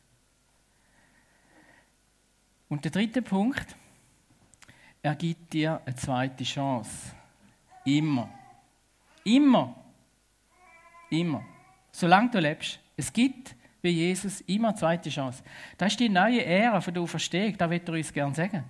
Und 2.68 2.84
der 2.84 2.90
dritte 2.90 3.22
Punkt, 3.22 3.76
er 5.02 5.14
gibt 5.14 5.52
dir 5.52 5.80
eine 5.84 5.94
zweite 5.94 6.44
Chance. 6.44 7.14
Immer. 7.84 8.28
Immer. 9.24 9.74
Immer. 11.08 11.44
Solange 11.90 12.30
du 12.30 12.38
lebst. 12.38 12.78
Es 12.96 13.12
gibt 13.12 13.56
bei 13.82 13.88
Jesus 13.88 14.42
immer 14.42 14.68
eine 14.68 14.76
zweite 14.76 15.08
Chance. 15.08 15.42
Das 15.78 15.92
ist 15.92 16.00
die 16.00 16.08
neue 16.08 16.44
Ära 16.44 16.80
von 16.80 16.92
der 16.92 17.02
Auferstehung, 17.02 17.56
das 17.56 17.70
wird 17.70 17.88
er 17.88 17.94
uns 17.94 18.12
gerne 18.12 18.34
sagen. 18.34 18.64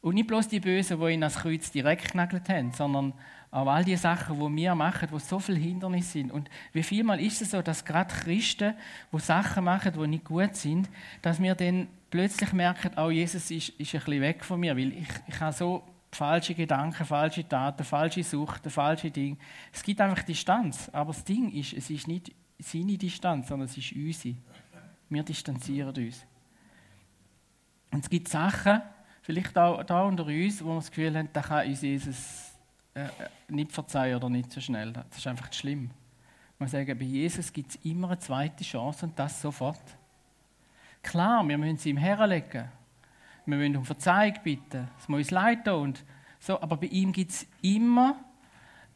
Und 0.00 0.14
nicht 0.14 0.26
bloß 0.26 0.48
die 0.48 0.60
Bösen, 0.60 0.98
die 0.98 1.12
ihn 1.12 1.22
ans 1.22 1.36
Kreuz 1.36 1.70
direkt 1.70 2.10
genagelt 2.10 2.48
haben, 2.48 2.72
sondern 2.72 3.12
auch 3.50 3.66
all 3.66 3.84
die 3.84 3.96
Sachen, 3.96 4.38
die 4.38 4.62
wir 4.62 4.74
machen, 4.74 5.08
wo 5.10 5.18
so 5.18 5.40
viele 5.40 5.58
Hindernisse 5.58 6.12
sind. 6.12 6.32
Und 6.32 6.48
wie 6.72 6.82
vielmal 6.82 7.20
ist 7.20 7.42
es 7.42 7.50
so, 7.50 7.62
dass 7.62 7.84
gerade 7.84 8.14
Christen, 8.14 8.74
die 9.12 9.18
Sachen 9.18 9.64
machen, 9.64 9.92
die 9.92 10.06
nicht 10.06 10.24
gut 10.24 10.54
sind, 10.54 10.88
dass 11.20 11.42
wir 11.42 11.54
dann 11.56 11.88
plötzlich 12.10 12.52
merken, 12.52 12.96
auch 12.96 13.06
oh, 13.06 13.10
Jesus 13.10 13.50
ist, 13.50 13.70
ist 13.70 13.94
ein 13.94 14.00
bisschen 14.00 14.20
weg 14.20 14.44
von 14.44 14.60
mir, 14.60 14.76
weil 14.76 14.92
ich, 14.92 15.08
ich 15.26 15.40
habe 15.40 15.52
so 15.52 15.82
falsche 16.12 16.54
Gedanken, 16.54 17.04
falsche 17.04 17.48
Taten, 17.48 17.84
falsche 17.84 18.22
Suchten, 18.22 18.70
falsche 18.70 19.10
Dinge. 19.10 19.36
Es 19.72 19.82
gibt 19.82 20.00
einfach 20.00 20.22
Distanz. 20.22 20.88
Aber 20.92 21.12
das 21.12 21.24
Ding 21.24 21.52
ist, 21.52 21.72
es 21.72 21.90
ist 21.90 22.06
nicht 22.06 22.32
seine 22.58 22.98
Distanz, 22.98 23.48
sondern 23.48 23.68
es 23.68 23.76
ist 23.76 23.92
unsere. 23.92 24.36
Wir 25.08 25.22
distanzieren 25.24 25.96
uns. 25.96 26.24
Und 27.90 28.04
es 28.04 28.10
gibt 28.10 28.28
Sachen, 28.28 28.80
vielleicht 29.22 29.58
auch 29.58 29.82
da 29.82 30.02
unter 30.04 30.26
uns, 30.26 30.64
wo 30.64 30.68
wir 30.68 30.76
das 30.76 30.90
Gefühl 30.90 31.16
haben, 31.16 31.28
da 31.32 31.42
kann 31.42 31.66
uns 31.66 31.82
Jesus 31.82 32.49
äh, 32.94 33.04
äh, 33.04 33.08
nicht 33.48 33.72
verzeihen 33.72 34.16
oder 34.16 34.28
nicht 34.28 34.50
so 34.50 34.60
schnell. 34.60 34.92
Das 34.92 35.18
ist 35.18 35.26
einfach 35.26 35.52
schlimm. 35.52 35.90
Man 36.58 36.68
sagen, 36.68 36.98
bei 36.98 37.04
Jesus 37.04 37.52
gibt 37.52 37.70
es 37.70 37.78
immer 37.84 38.08
eine 38.08 38.18
zweite 38.18 38.64
Chance 38.64 39.06
und 39.06 39.18
das 39.18 39.40
sofort. 39.40 39.80
Klar, 41.02 41.46
wir 41.48 41.56
müssen 41.56 41.78
sie 41.78 41.90
ihm 41.90 41.96
herlegen. 41.96 42.68
Wir 43.46 43.56
müssen 43.56 43.76
um 43.76 43.84
Verzeihung 43.84 44.34
bitten. 44.44 44.88
Es 44.98 45.08
muss 45.08 45.18
uns 45.18 45.30
leid 45.30 45.64
tun. 45.64 45.82
Und 45.82 46.04
so, 46.38 46.60
aber 46.60 46.76
bei 46.76 46.86
ihm 46.88 47.12
gibt 47.12 47.30
es 47.30 47.46
immer 47.62 48.16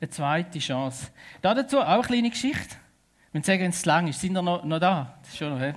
eine 0.01 0.11
zweite 0.11 0.59
Chance. 0.59 1.11
Da 1.41 1.55
dazu 1.55 1.81
auch 1.81 1.87
eine 1.87 2.03
kleine 2.03 2.31
Geschichte. 2.31 2.77
Wenn 3.33 3.43
Sie 3.43 3.47
sagen, 3.47 3.63
wenn 3.63 3.71
es 3.71 3.83
zu 3.83 3.89
lang 3.89 4.07
ist, 4.07 4.21
sind 4.21 4.33
wir 4.33 4.43
noch, 4.43 4.65
noch 4.65 4.79
da? 4.79 5.19
Das 5.23 5.31
ist 5.31 5.39
schon 5.39 5.59
noch. 5.59 5.75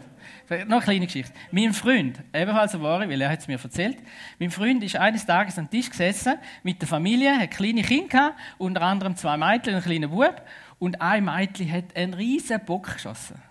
Noch 0.50 0.78
eine 0.78 0.82
kleine 0.82 1.06
Geschichte. 1.06 1.34
Mein 1.52 1.74
Freund, 1.74 2.22
ebenfalls 2.34 2.74
eine 2.74 2.84
wahre, 2.84 3.10
weil 3.10 3.22
er 3.22 3.32
es 3.38 3.48
mir 3.48 3.60
erzählt, 3.62 3.98
mein 4.40 4.52
Freund 4.52 4.84
ist 4.84 4.96
eines 4.96 5.26
Tages 5.26 5.58
am 5.58 5.70
Tisch 5.70 5.90
gesessen 5.90 6.36
mit 6.64 6.82
der 6.82 6.88
Familie, 6.88 7.38
hat 7.38 7.52
kleine 7.52 7.82
Kinder 7.82 8.36
unter 8.58 8.82
anderem 8.82 9.16
zwei 9.16 9.38
Mädchen 9.38 9.76
und 9.76 9.76
einen 9.76 9.84
kleinen 9.84 10.10
Bub. 10.10 10.42
Und 10.80 11.02
ein 11.02 11.26
Mädchen 11.26 11.72
hat 11.72 11.96
einen 11.96 12.14
riesen 12.14 12.64
Bock 12.64 12.94
geschossen. 12.94 13.42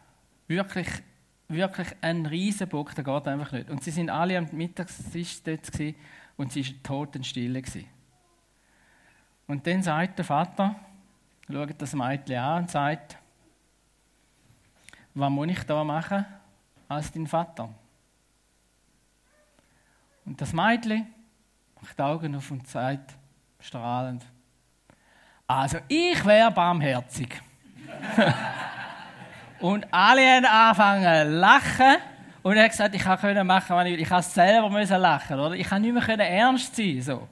Wirklich, 0.47 0.89
wirklich 1.49 1.89
einen 2.01 2.27
riesen 2.27 2.69
Bock, 2.69 2.95
der 2.95 3.05
geht 3.05 3.29
einfach 3.29 3.53
nicht. 3.53 3.69
Und 3.69 3.83
sie 3.83 3.91
sind 3.91 4.11
alle 4.11 4.39
am 4.39 4.47
Mittagstisch 4.53 5.43
dort 5.43 5.69
und 6.37 6.53
sie 6.53 6.65
war 6.65 6.83
totenstille. 6.83 7.61
Gewesen. 7.61 7.87
Und 9.47 9.67
dann 9.67 9.83
sagt 9.83 10.19
der 10.19 10.25
Vater, 10.25 10.77
schaut 11.51 11.75
das 11.81 11.95
Mädchen 11.95 12.39
an 12.39 12.63
und 12.63 12.71
sagt, 12.71 13.19
was 15.15 15.31
muss 15.31 15.49
ich 15.49 15.63
da 15.65 15.83
machen 15.83 16.27
als 16.89 17.13
dein 17.13 17.27
Vater? 17.27 17.69
Und 20.25 20.41
das 20.41 20.53
Mädchen 20.53 21.07
macht 21.81 21.99
die 21.99 22.03
Augen 22.03 22.35
auf 22.35 22.51
und 22.51 22.67
sagt, 22.67 23.15
strahlend, 23.61 24.25
also 25.47 25.79
ich 25.87 26.25
wäre 26.25 26.51
barmherzig. 26.51 27.41
und 29.61 29.87
alle 29.93 30.21
haben 30.21 30.45
angefangen 30.45 31.29
zu 31.29 31.39
lachen. 31.39 31.97
Und 32.43 32.57
er 32.57 32.65
hat 32.65 32.71
gesagt, 32.71 32.95
ich 32.95 33.05
konnte 33.05 33.45
machen, 33.45 33.77
was 33.77 33.87
ich 33.87 33.93
will. 33.93 34.01
Ich 34.01 34.11
musste 34.11 34.33
selber 34.33 34.71
müssen 34.71 34.99
lachen, 34.99 35.39
oder? 35.39 35.55
Ich 35.55 35.69
konnte 35.69 35.93
nicht 35.93 36.07
mehr 36.07 36.19
ernst 36.19 36.75
sein, 36.75 37.01
so. 37.01 37.29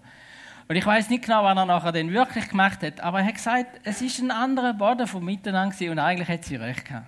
Und 0.67 0.77
ich 0.77 0.87
weiß 0.87 1.11
nicht 1.11 1.25
genau, 1.25 1.45
was 1.45 1.57
er 1.57 1.67
nachher 1.67 1.93
denn 1.93 2.13
wirklich 2.13 2.49
gemacht 2.49 2.83
hat, 2.83 3.01
aber 3.01 3.21
er 3.21 3.27
hat 3.27 3.35
gesagt, 3.35 3.81
es 3.85 4.01
ist 4.01 4.19
ein 4.21 4.31
anderer 4.31 4.73
Boden 4.73 5.07
vom 5.07 5.25
Miteinander 5.25 5.91
und 5.91 5.99
eigentlich 5.99 6.29
hat 6.29 6.45
sie 6.45 6.57
recht 6.57 6.87
gehabt. 6.87 7.07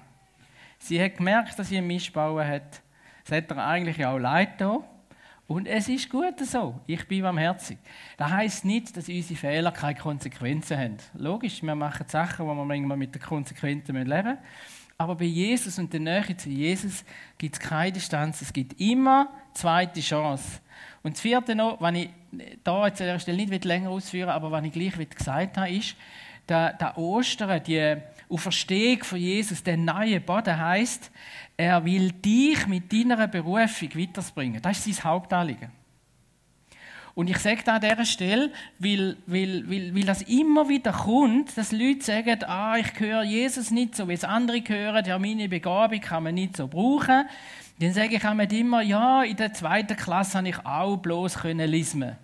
Sie 0.79 1.03
hat 1.03 1.17
gemerkt, 1.17 1.59
dass 1.59 1.69
sie 1.69 1.79
einen 1.79 1.87
Mist 1.87 2.12
bauen 2.12 2.47
hat. 2.47 2.83
Es 3.25 3.33
hat 3.33 3.51
ihr 3.51 3.67
eigentlich 3.67 4.05
auch 4.05 4.19
leid 4.19 4.59
getan. 4.59 4.85
Und 5.49 5.69
es 5.69 5.89
ist 5.89 6.11
gut 6.11 6.41
so. 6.41 6.81
Ich 6.87 7.07
bin 7.07 7.23
barmherzig. 7.23 7.79
Das 8.17 8.31
heisst 8.31 8.65
nicht, 8.65 8.97
dass 8.97 9.09
unsere 9.09 9.39
Fehler 9.39 9.71
keine 9.71 9.99
Konsequenzen 9.99 10.77
haben. 10.77 10.97
Logisch, 11.15 11.62
wir 11.62 11.75
machen 11.75 12.07
Sachen, 12.09 12.47
wo 12.47 12.55
wir 12.55 12.65
manchmal 12.65 12.97
mit 12.97 13.15
den 13.15 13.23
Konsequenzen 13.23 13.95
leben 13.95 14.09
müssen. 14.09 14.39
Aber 14.99 15.15
bei 15.15 15.27
Jesus 15.27 15.79
und 15.79 15.93
der 15.93 16.01
Nähe 16.01 16.37
zu 16.37 16.49
Jesus 16.49 17.05
gibt 17.39 17.55
es 17.55 17.61
keine 17.61 17.93
Distanz. 17.93 18.43
Es 18.43 18.53
gibt 18.53 18.81
immer 18.81 19.29
zweite 19.53 20.01
Chance. 20.01 20.61
Und 21.03 21.15
das 21.15 21.21
vierte 21.21 21.55
noch, 21.55 21.81
was 21.81 21.95
ich 21.95 22.11
da 22.65 22.87
jetzt 22.87 23.01
an 23.01 23.07
der 23.07 23.19
Stelle 23.19 23.47
nicht 23.47 23.65
länger 23.65 23.91
ausführen 23.91 24.31
aber 24.31 24.51
was 24.51 24.65
ich 24.65 24.73
gleich 24.73 25.09
gesagt 25.09 25.59
habe, 25.59 25.71
ist, 25.71 25.95
der 26.49 26.93
Ostern, 26.97 27.62
die 27.62 27.97
Auferstehung 28.29 29.05
von 29.05 29.19
Jesus, 29.19 29.62
der 29.62 29.77
neue 29.77 30.21
Boden 30.21 30.59
heißt, 30.59 31.11
er 31.57 31.85
will 31.85 32.12
dich 32.12 32.67
mit 32.67 32.93
deiner 32.93 33.27
Berufung 33.29 33.89
weiterbringen. 33.95 34.61
Das 34.61 34.87
ist 34.87 34.97
sein 34.97 35.05
Hauptanliegen. 35.05 35.71
Und 37.15 37.31
ich 37.31 37.39
sage 37.39 37.62
da 37.65 37.77
an 37.77 37.81
dieser 37.81 38.05
Stelle, 38.05 38.53
weil, 38.79 39.17
weil, 39.27 39.65
weil, 39.71 39.95
weil 39.95 40.05
das 40.05 40.21
immer 40.23 40.69
wieder 40.69 40.93
kommt, 40.93 41.57
dass 41.57 41.73
Leute 41.73 42.05
sagen, 42.05 42.45
ah, 42.45 42.77
ich 42.77 43.01
höre 43.01 43.23
Jesus 43.23 43.71
nicht 43.71 43.95
so, 43.95 44.07
wie 44.07 44.12
es 44.12 44.23
andere 44.23 44.62
hören, 44.67 45.03
ja, 45.07 45.19
meine 45.19 45.49
Begabung 45.49 46.01
kann 46.01 46.25
man 46.25 46.35
nicht 46.35 46.59
so 46.59 46.69
brauchen. 46.69 47.25
Dann 47.81 47.93
sage 47.95 48.17
ich 48.17 48.53
immer, 48.53 48.83
ja, 48.83 49.23
in 49.23 49.37
der 49.37 49.55
zweiten 49.55 49.97
Klasse 49.97 50.37
habe 50.37 50.49
ich 50.51 50.67
auch 50.67 50.99
bloß 50.99 51.39
können 51.39 51.71
lesen. 51.71 52.17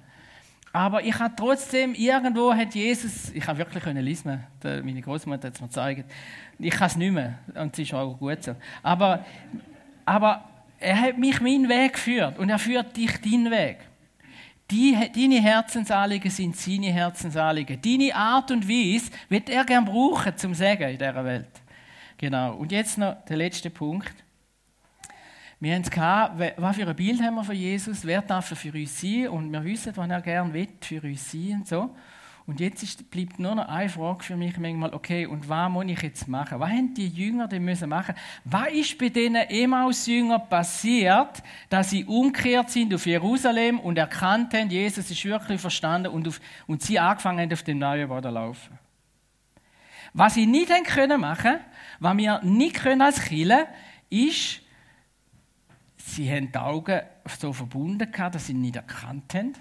Aber 0.72 1.04
ich 1.04 1.18
habe 1.18 1.34
trotzdem, 1.36 1.94
irgendwo 1.94 2.54
hat 2.54 2.74
Jesus, 2.74 3.30
ich 3.30 3.46
habe 3.46 3.58
wirklich 3.58 3.82
können 3.82 4.02
lesen, 4.02 4.42
meine 4.62 5.02
Großmutter 5.02 5.48
hat 5.48 5.54
es 5.54 5.60
mir 5.60 5.66
gezeigt, 5.66 6.10
ich 6.58 6.70
kann 6.70 6.86
es 6.86 6.96
nicht 6.96 7.12
mehr 7.12 7.38
und 7.54 7.72
es 7.74 7.78
ist 7.80 7.92
auch 7.92 8.16
gut 8.18 8.42
so. 8.42 8.54
Aber, 8.82 9.24
aber 10.06 10.48
er 10.80 11.00
hat 11.00 11.18
mich 11.18 11.40
meinen 11.40 11.68
Weg 11.68 11.92
geführt 11.92 12.38
und 12.38 12.48
er 12.48 12.58
führt 12.58 12.96
dich 12.96 13.20
deinen 13.20 13.50
Weg. 13.50 13.78
Deine 14.70 15.42
Herzensanliegen 15.42 16.30
sind 16.30 16.56
seine 16.56 16.90
Herzensanliegen. 16.90 17.80
Deine 17.82 18.14
Art 18.14 18.50
und 18.50 18.66
Weise 18.66 19.10
wird 19.28 19.50
er 19.50 19.64
gerne 19.64 19.84
brauchen 19.84 20.34
zum 20.38 20.54
Sagen 20.54 20.84
in 20.84 20.98
dieser 20.98 21.24
Welt. 21.24 21.50
Genau. 22.16 22.54
Und 22.54 22.72
jetzt 22.72 22.96
noch 22.96 23.22
der 23.26 23.36
letzte 23.36 23.68
Punkt. 23.68 24.14
Wir 25.62 25.76
haben 25.76 25.82
es 25.82 25.92
gehabt, 25.92 26.42
was 26.56 26.74
für 26.74 26.88
ein 26.88 26.96
Bild 26.96 27.22
haben 27.22 27.36
wir 27.36 27.44
von 27.44 27.54
Jesus, 27.54 28.04
wer 28.04 28.20
darf 28.20 28.50
er 28.50 28.56
für 28.56 28.72
uns 28.72 29.00
sein 29.00 29.28
und 29.28 29.52
wir 29.52 29.62
wissen, 29.62 29.96
was 29.96 30.10
er 30.10 30.20
gerne 30.20 30.52
will 30.52 30.66
für 30.80 31.00
uns 31.00 31.30
sein 31.30 31.58
und 31.60 31.68
so. 31.68 31.94
Und 32.48 32.58
jetzt 32.58 32.82
ist, 32.82 33.08
bleibt 33.08 33.38
nur 33.38 33.54
noch 33.54 33.68
eine 33.68 33.88
Frage 33.88 34.24
für 34.24 34.36
mich 34.36 34.58
manchmal, 34.58 34.92
okay, 34.92 35.24
und 35.24 35.48
was 35.48 35.70
muss 35.70 35.84
ich 35.86 36.02
jetzt 36.02 36.26
machen? 36.26 36.58
Was 36.58 36.68
haben 36.68 36.92
die 36.94 37.06
Jünger 37.06 37.46
denn 37.46 37.64
müssen 37.64 37.88
machen? 37.88 38.16
Was 38.44 38.72
ist 38.72 38.98
bei 38.98 39.08
diesen 39.08 39.36
Emmaus-Jüngern 39.36 40.48
passiert, 40.48 41.44
dass 41.68 41.90
sie 41.90 42.06
umgekehrt 42.06 42.68
sind 42.68 42.92
auf 42.92 43.06
Jerusalem 43.06 43.78
und 43.78 43.96
erkannt 43.98 44.54
haben, 44.54 44.68
Jesus 44.68 45.08
ist 45.12 45.24
wirklich 45.24 45.60
verstanden 45.60 46.08
und, 46.08 46.26
auf, 46.26 46.40
und 46.66 46.82
sie 46.82 46.98
angefangen 46.98 47.38
haben, 47.38 47.52
auf 47.52 47.62
dem 47.62 47.78
neuen 47.78 48.08
Boden 48.08 48.24
zu 48.24 48.30
laufen? 48.30 48.78
Was 50.12 50.34
sie 50.34 50.46
nicht 50.46 50.72
haben 50.72 50.82
können 50.82 51.20
machen, 51.20 51.60
was 52.00 52.16
wir 52.16 52.40
nicht 52.42 52.82
können 52.82 53.00
als 53.02 53.22
Killer, 53.22 53.68
ist, 54.10 54.62
sie 56.14 56.30
haben 56.30 56.52
die 56.52 56.58
Augen 56.58 57.00
so 57.26 57.52
verbunden 57.52 58.10
gehabt, 58.10 58.34
dass 58.34 58.46
sie 58.46 58.52
ihn 58.52 58.60
nicht 58.60 58.76
erkannt 58.76 59.34
haben. 59.34 59.54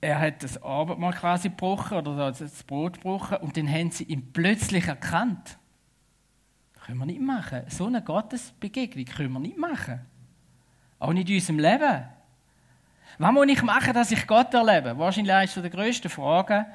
Er 0.00 0.20
hat 0.20 0.42
das 0.44 0.62
Abendmahl 0.62 1.12
quasi 1.12 1.48
gebrochen 1.48 1.98
oder 1.98 2.30
das 2.30 2.62
Brot 2.62 2.94
gebrochen 2.94 3.38
und 3.38 3.56
dann 3.56 3.68
haben 3.68 3.90
sie 3.90 4.04
ihn 4.04 4.32
plötzlich 4.32 4.86
erkannt. 4.86 5.58
Das 6.74 6.84
können 6.84 6.98
wir 6.98 7.06
nicht 7.06 7.20
machen. 7.20 7.62
So 7.68 7.86
eine 7.86 8.02
Gottesbegegnung 8.02 9.04
können 9.06 9.32
wir 9.32 9.40
nicht 9.40 9.58
machen. 9.58 10.00
Auch 11.00 11.12
nicht 11.12 11.28
in 11.28 11.36
unserem 11.36 11.58
Leben. 11.58 12.04
Was 13.18 13.32
muss 13.32 13.48
ich 13.48 13.62
machen, 13.62 13.92
dass 13.94 14.12
ich 14.12 14.26
Gott 14.26 14.54
erlebe? 14.54 14.96
Wahrscheinlich 14.96 15.32
eine 15.32 15.68
der 15.68 15.70
grössten 15.70 16.08
Fragen, 16.08 16.66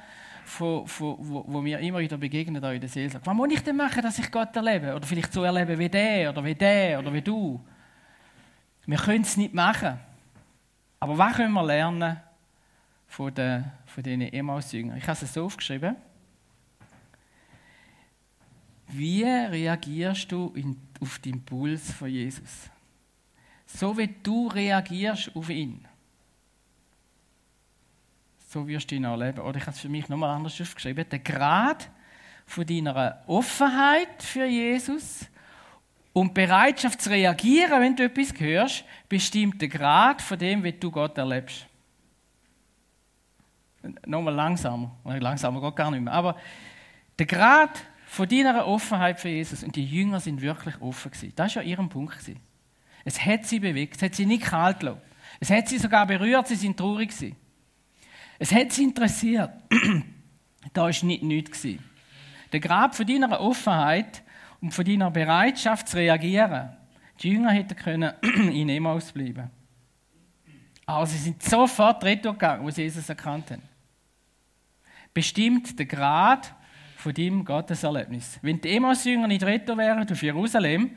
von, 0.44 0.86
von, 0.86 1.16
wo, 1.18 1.44
wo 1.46 1.60
mir 1.60 1.78
immer 1.80 1.98
wieder 1.98 2.16
begegnet 2.16 2.62
in 2.62 2.80
der 2.80 2.88
Seelsorge. 2.88 3.26
Was 3.26 3.34
muss 3.34 3.52
ich 3.52 3.62
denn 3.62 3.76
machen, 3.76 4.02
dass 4.02 4.18
ich 4.18 4.30
Gott 4.30 4.54
erlebe? 4.54 4.94
Oder 4.94 5.06
vielleicht 5.06 5.32
so 5.32 5.42
erlebe 5.42 5.78
wie 5.78 5.88
der 5.88 6.30
oder 6.30 6.44
wie 6.44 6.54
der 6.54 6.98
oder 6.98 7.12
wie 7.12 7.22
du. 7.22 7.60
Wir 8.86 8.98
können 8.98 9.22
es 9.22 9.36
nicht 9.36 9.54
machen. 9.54 9.98
Aber 11.00 11.16
was 11.16 11.36
können 11.36 11.52
wir 11.52 11.64
lernen 11.64 12.18
von, 13.06 13.34
den, 13.34 13.64
von 13.86 14.02
diesen 14.02 14.22
Emmaus-Jüngern? 14.22 14.98
Ich 14.98 15.08
habe 15.08 15.18
es 15.20 15.32
so 15.32 15.44
aufgeschrieben. 15.44 15.96
Wie 18.88 19.24
reagierst 19.24 20.30
du 20.30 20.52
in, 20.54 20.76
auf 21.00 21.18
den 21.18 21.34
Impuls 21.34 21.92
von 21.92 22.08
Jesus? 22.08 22.70
So 23.66 23.96
wie 23.96 24.14
du 24.22 24.48
reagierst 24.48 25.34
auf 25.34 25.48
ihn. 25.48 25.84
So 28.54 28.68
wirst 28.68 28.88
du 28.92 28.94
ihn 28.94 29.02
erleben. 29.02 29.40
Oder 29.40 29.56
ich 29.56 29.62
habe 29.62 29.72
es 29.72 29.80
für 29.80 29.88
mich 29.88 30.08
nochmal 30.08 30.30
anders 30.30 30.60
aufgeschrieben. 30.60 31.04
Der 31.10 31.18
Grad 31.18 31.90
von 32.46 32.64
deiner 32.64 33.24
Offenheit 33.26 34.22
für 34.22 34.44
Jesus 34.44 35.26
und 36.12 36.34
Bereitschaft 36.34 37.02
zu 37.02 37.10
reagieren, 37.10 37.82
wenn 37.82 37.96
du 37.96 38.04
etwas 38.04 38.32
hörst, 38.38 38.84
bestimmt 39.08 39.60
den 39.60 39.70
Grad 39.70 40.22
von 40.22 40.38
dem, 40.38 40.62
wie 40.62 40.70
du 40.70 40.88
Gott 40.92 41.18
erlebst. 41.18 41.66
Nochmal 44.06 44.34
langsamer. 44.34 44.92
Langsamer 45.04 45.60
geht 45.60 45.74
gar 45.74 45.90
nicht 45.90 46.02
mehr. 46.02 46.12
Aber 46.12 46.36
der 47.18 47.26
Grad 47.26 47.84
von 48.06 48.28
deiner 48.28 48.68
Offenheit 48.68 49.18
für 49.18 49.30
Jesus 49.30 49.64
und 49.64 49.74
die 49.74 49.84
Jünger 49.84 50.20
sind 50.20 50.40
wirklich 50.40 50.80
offen 50.80 51.10
gewesen. 51.10 51.32
Das 51.34 51.56
war 51.56 51.64
ja 51.64 51.70
ihr 51.70 51.88
Punkt. 51.88 52.20
Gewesen. 52.20 52.38
Es 53.04 53.20
hat 53.20 53.46
sie 53.46 53.58
bewegt, 53.58 53.96
es 53.96 54.02
hat 54.02 54.14
sie 54.14 54.26
nicht 54.26 54.44
kalt 54.44 54.78
gelassen. 54.78 55.00
Es 55.40 55.50
hat 55.50 55.66
sie 55.66 55.78
sogar 55.78 56.06
berührt, 56.06 56.46
sie 56.46 56.54
sind 56.54 56.76
traurig 56.76 57.10
gewesen. 57.10 57.34
Es 58.38 58.52
hat 58.52 58.72
sie 58.72 58.84
interessiert. 58.84 59.50
da 60.72 60.82
war 60.82 61.04
nicht 61.04 61.22
nichts. 61.22 61.66
Der 62.52 62.60
Grad 62.60 62.94
von 62.94 63.06
deiner 63.06 63.40
Offenheit 63.40 64.22
und 64.60 64.72
von 64.72 64.84
deiner 64.84 65.10
Bereitschaft 65.10 65.88
zu 65.88 65.96
reagieren. 65.96 66.70
Die 67.20 67.30
Jünger 67.30 67.50
hätten 67.50 67.76
können 67.76 68.12
in 68.22 68.68
Emmaus 68.68 69.12
bleiben. 69.12 69.50
Aber 70.86 71.06
sie 71.06 71.18
sind 71.18 71.42
sofort 71.42 72.04
retour 72.04 72.32
gegangen, 72.32 72.64
wo 72.64 72.70
sie 72.70 72.82
Jesus 72.82 73.08
erkannt 73.08 73.50
haben. 73.50 73.62
Bestimmt 75.14 75.78
der 75.78 75.86
Grad 75.86 76.54
von 76.96 77.14
deinem 77.14 77.44
Gotteserlebnis. 77.44 78.38
Wenn 78.42 78.60
die 78.60 78.76
Emmaus-Jünger 78.76 79.28
nicht 79.28 79.44
retour 79.44 79.78
wären 79.78 80.10
auf 80.10 80.22
Jerusalem, 80.22 80.96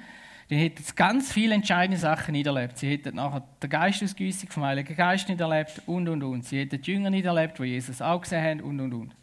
dann 0.49 0.59
hätten 0.59 0.83
ganz 0.95 1.33
viele 1.33 1.55
entscheidende 1.55 1.97
Sachen 1.97 2.31
nicht 2.31 2.47
erlebt. 2.47 2.77
Sie 2.77 2.89
hätten 2.89 3.15
nachher 3.15 3.43
den 3.61 3.69
Geistausgüssung 3.69 4.49
vom 4.49 4.63
Heiligen 4.63 4.95
Geist 4.95 5.27
nicht 5.27 5.41
erlebt 5.41 5.81
und, 5.85 6.07
und, 6.07 6.23
und. 6.23 6.45
Sie 6.45 6.59
hätten 6.59 6.81
die 6.81 6.91
Jünger 6.91 7.09
nicht 7.09 7.25
erlebt, 7.25 7.59
wo 7.59 7.63
Jesus 7.63 8.01
auch 8.01 8.21
gesehen 8.21 8.43
haben 8.43 8.61
und, 8.61 8.79
und, 8.79 8.93
und. 8.93 9.15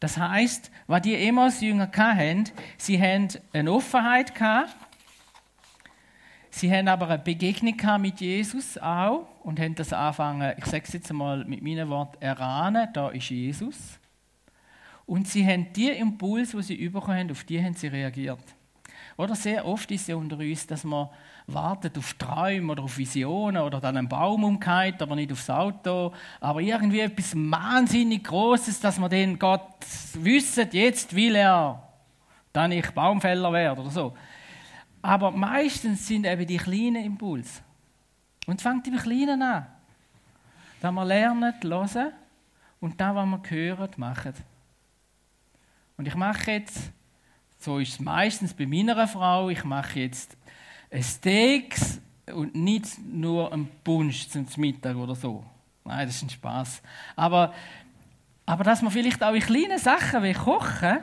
Das 0.00 0.18
heißt, 0.18 0.70
was 0.86 1.00
die 1.00 1.14
Emmaus-Jünger 1.14 1.90
hatten, 1.90 2.44
sie 2.76 3.00
haben 3.00 3.28
eine 3.54 3.72
Offenheit 3.72 4.34
gehabt, 4.34 4.76
sie 6.50 6.70
haben 6.70 6.88
aber 6.88 7.08
eine 7.08 7.18
Begegnung 7.20 7.74
mit 8.02 8.20
Jesus 8.20 8.76
auch 8.76 9.26
und 9.42 9.58
haben 9.58 9.74
das 9.76 9.94
angefangen, 9.94 10.52
ich 10.58 10.66
sage 10.66 10.84
es 10.86 10.92
jetzt 10.92 11.10
einmal 11.10 11.46
mit 11.46 11.62
meinen 11.62 11.88
Worten, 11.88 12.20
erahnen, 12.20 12.86
da 12.92 13.08
ist 13.08 13.30
Jesus. 13.30 13.98
Und 15.06 15.26
sie 15.26 15.46
haben 15.46 15.72
die 15.72 15.88
Impulse, 15.88 16.58
die 16.58 16.62
sie 16.62 16.88
bekommen 16.90 17.18
haben, 17.18 17.30
auf 17.30 17.44
die 17.44 17.62
haben 17.62 17.72
sie 17.72 17.86
reagiert. 17.86 18.44
Oder 19.16 19.36
sehr 19.36 19.64
oft 19.66 19.90
ist 19.90 20.02
es 20.02 20.06
ja 20.08 20.16
unter 20.16 20.38
uns, 20.38 20.66
dass 20.66 20.82
man 20.82 21.08
wartet 21.46 21.96
auf 21.98 22.14
Träume 22.14 22.72
oder 22.72 22.82
auf 22.82 22.98
Visionen 22.98 23.62
oder 23.62 23.80
dann 23.80 23.96
einen 23.96 24.08
Baum 24.08 24.42
umgeht, 24.44 25.00
aber 25.00 25.14
nicht 25.14 25.30
aufs 25.30 25.48
Auto. 25.48 26.12
Aber 26.40 26.60
irgendwie 26.60 27.00
etwas 27.00 27.34
wahnsinnig 27.36 28.24
Großes, 28.24 28.80
dass 28.80 28.98
man 28.98 29.10
den 29.10 29.38
Gott 29.38 29.84
wissen, 30.14 30.68
jetzt 30.72 31.14
will 31.14 31.36
er, 31.36 31.82
dann 32.52 32.72
ich 32.72 32.90
Baumfäller 32.90 33.52
werde 33.52 33.80
oder 33.80 33.90
so. 33.90 34.14
Aber 35.02 35.30
meistens 35.30 36.06
sind 36.06 36.26
eben 36.26 36.46
die 36.46 36.56
kleinen 36.56 37.04
Impulse. 37.04 37.60
Und 38.46 38.56
es 38.56 38.62
fängt 38.62 38.86
im 38.88 38.96
Kleinen 38.96 39.42
an. 39.42 39.66
Dass 40.80 40.92
wir 40.92 41.04
lernen, 41.04 41.54
hören 41.62 42.12
und 42.80 43.00
das, 43.00 43.14
was 43.14 43.26
wir 43.26 43.40
hören, 43.50 43.90
machen. 43.96 44.34
Und 45.96 46.08
ich 46.08 46.14
mache 46.14 46.50
jetzt 46.50 46.90
so 47.64 47.78
ist 47.78 47.94
es 47.94 48.00
meistens 48.00 48.52
bei 48.52 48.66
meiner 48.66 49.08
Frau. 49.08 49.48
Ich 49.48 49.64
mache 49.64 50.00
jetzt 50.00 50.36
Steaks 51.00 51.98
und 52.26 52.54
nicht 52.54 52.98
nur 53.02 53.50
einen 53.50 53.70
Punsch 53.82 54.28
zum 54.28 54.46
Mittag 54.58 54.96
oder 54.96 55.14
so. 55.14 55.42
Nein, 55.82 56.06
das 56.06 56.16
ist 56.16 56.24
ein 56.24 56.30
Spaß. 56.30 56.82
Aber, 57.16 57.54
aber 58.44 58.64
dass 58.64 58.82
wir 58.82 58.90
vielleicht 58.90 59.22
auch 59.22 59.32
in 59.32 59.40
kleinen 59.40 59.78
Sachen 59.78 60.22
wie 60.22 60.34
Kochen 60.34 60.98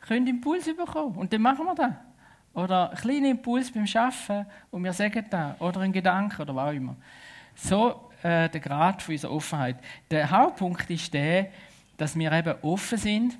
können 0.00 0.28
Impuls 0.28 0.66
bekommen. 0.66 1.16
Und 1.16 1.32
dann 1.32 1.42
machen 1.42 1.64
wir 1.64 1.74
das. 1.74 1.92
Oder 2.54 2.90
einen 2.90 2.98
kleinen 3.00 3.30
Impuls 3.32 3.72
beim 3.72 3.86
Arbeiten 3.92 4.46
und 4.70 4.84
wir 4.84 4.92
sagen 4.92 5.24
das. 5.28 5.60
Oder 5.60 5.80
ein 5.80 5.92
Gedanke 5.92 6.42
oder 6.42 6.54
was 6.54 6.68
auch 6.68 6.76
immer. 6.76 6.96
So 7.56 8.10
äh, 8.22 8.48
der 8.48 8.60
Grad 8.60 9.02
von 9.02 9.14
unserer 9.14 9.32
Offenheit. 9.32 9.76
Der 10.12 10.30
Hauptpunkt 10.30 10.88
ist 10.90 11.12
der, 11.12 11.48
dass 11.96 12.16
wir 12.16 12.30
eben 12.30 12.54
offen 12.62 12.98
sind, 12.98 13.38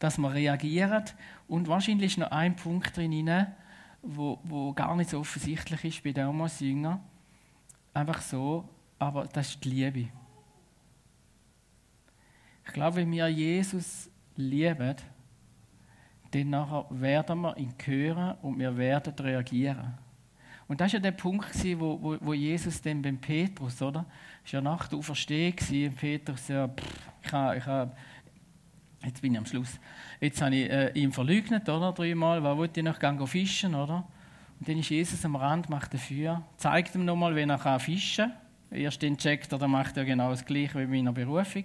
dass 0.00 0.18
wir 0.18 0.32
reagieren 0.32 1.04
und 1.52 1.68
wahrscheinlich 1.68 2.12
ist 2.12 2.18
noch 2.18 2.30
ein 2.30 2.56
Punkt 2.56 2.96
drin, 2.96 3.46
wo, 4.00 4.38
wo 4.42 4.72
gar 4.72 4.96
nicht 4.96 5.10
so 5.10 5.18
offensichtlich 5.18 5.84
ist 5.84 6.02
bei 6.02 6.12
den 6.12 6.24
Amos-Jüngern. 6.24 6.98
Einfach 7.92 8.22
so, 8.22 8.66
aber 8.98 9.26
das 9.26 9.50
ist 9.50 9.62
die 9.62 9.68
Liebe. 9.68 10.08
Ich 12.66 12.72
glaube, 12.72 12.96
wenn 12.96 13.12
wir 13.12 13.28
Jesus 13.28 14.10
lieben, 14.34 14.96
dann 16.30 16.48
nachher 16.48 16.86
werden 16.88 17.40
wir 17.42 17.54
ihn 17.58 17.74
hören 17.84 18.34
und 18.40 18.58
wir 18.58 18.74
werden 18.74 19.12
reagieren. 19.12 19.92
Und 20.68 20.80
das 20.80 20.94
war 20.94 21.00
ja 21.00 21.02
der 21.02 21.12
Punkt, 21.12 21.54
wo, 21.78 22.00
wo, 22.00 22.16
wo 22.18 22.32
Jesus 22.32 22.80
dann 22.80 23.02
beim 23.02 23.18
Petrus, 23.18 23.82
oder? 23.82 24.06
Es 24.42 24.54
war 24.54 24.62
ja 24.62 24.62
nach 24.62 24.88
der 24.88 24.98
Auferstehung, 24.98 25.54
Petrus, 25.94 26.48
ja, 26.48 26.66
pff, 26.66 27.10
ich 27.26 27.66
habe 27.66 27.92
Jetzt 29.04 29.20
bin 29.20 29.32
ich 29.32 29.38
am 29.38 29.46
Schluss. 29.46 29.80
Jetzt 30.20 30.40
habe 30.40 30.54
ich 30.54 30.70
äh, 30.70 30.92
ihn 30.94 31.12
verleugnet, 31.12 31.68
oder? 31.68 31.92
Dreimal. 31.92 32.42
Was 32.42 32.56
wollte 32.56 32.80
ich 32.80 32.86
noch 32.86 32.98
gehen 32.98 33.26
fischen, 33.26 33.74
oder? 33.74 34.06
Und 34.60 34.68
dann 34.68 34.78
ist 34.78 34.90
Jesus 34.90 35.24
am 35.24 35.34
Rand, 35.34 35.68
macht 35.68 35.92
Feuer, 35.98 36.42
zeigt 36.56 36.94
ihm 36.94 37.04
nochmal, 37.04 37.34
wie 37.34 37.40
er 37.40 37.80
fischen 37.80 38.30
kann. 38.70 38.78
Erst 38.78 39.02
den 39.02 39.18
checkt 39.18 39.50
er, 39.52 39.58
dann 39.58 39.72
macht 39.72 39.96
er 39.96 40.04
genau 40.04 40.30
das 40.30 40.44
Gleiche 40.44 40.78
wie 40.78 40.82
in 40.82 40.90
meiner 40.90 41.12
Berufung. 41.12 41.64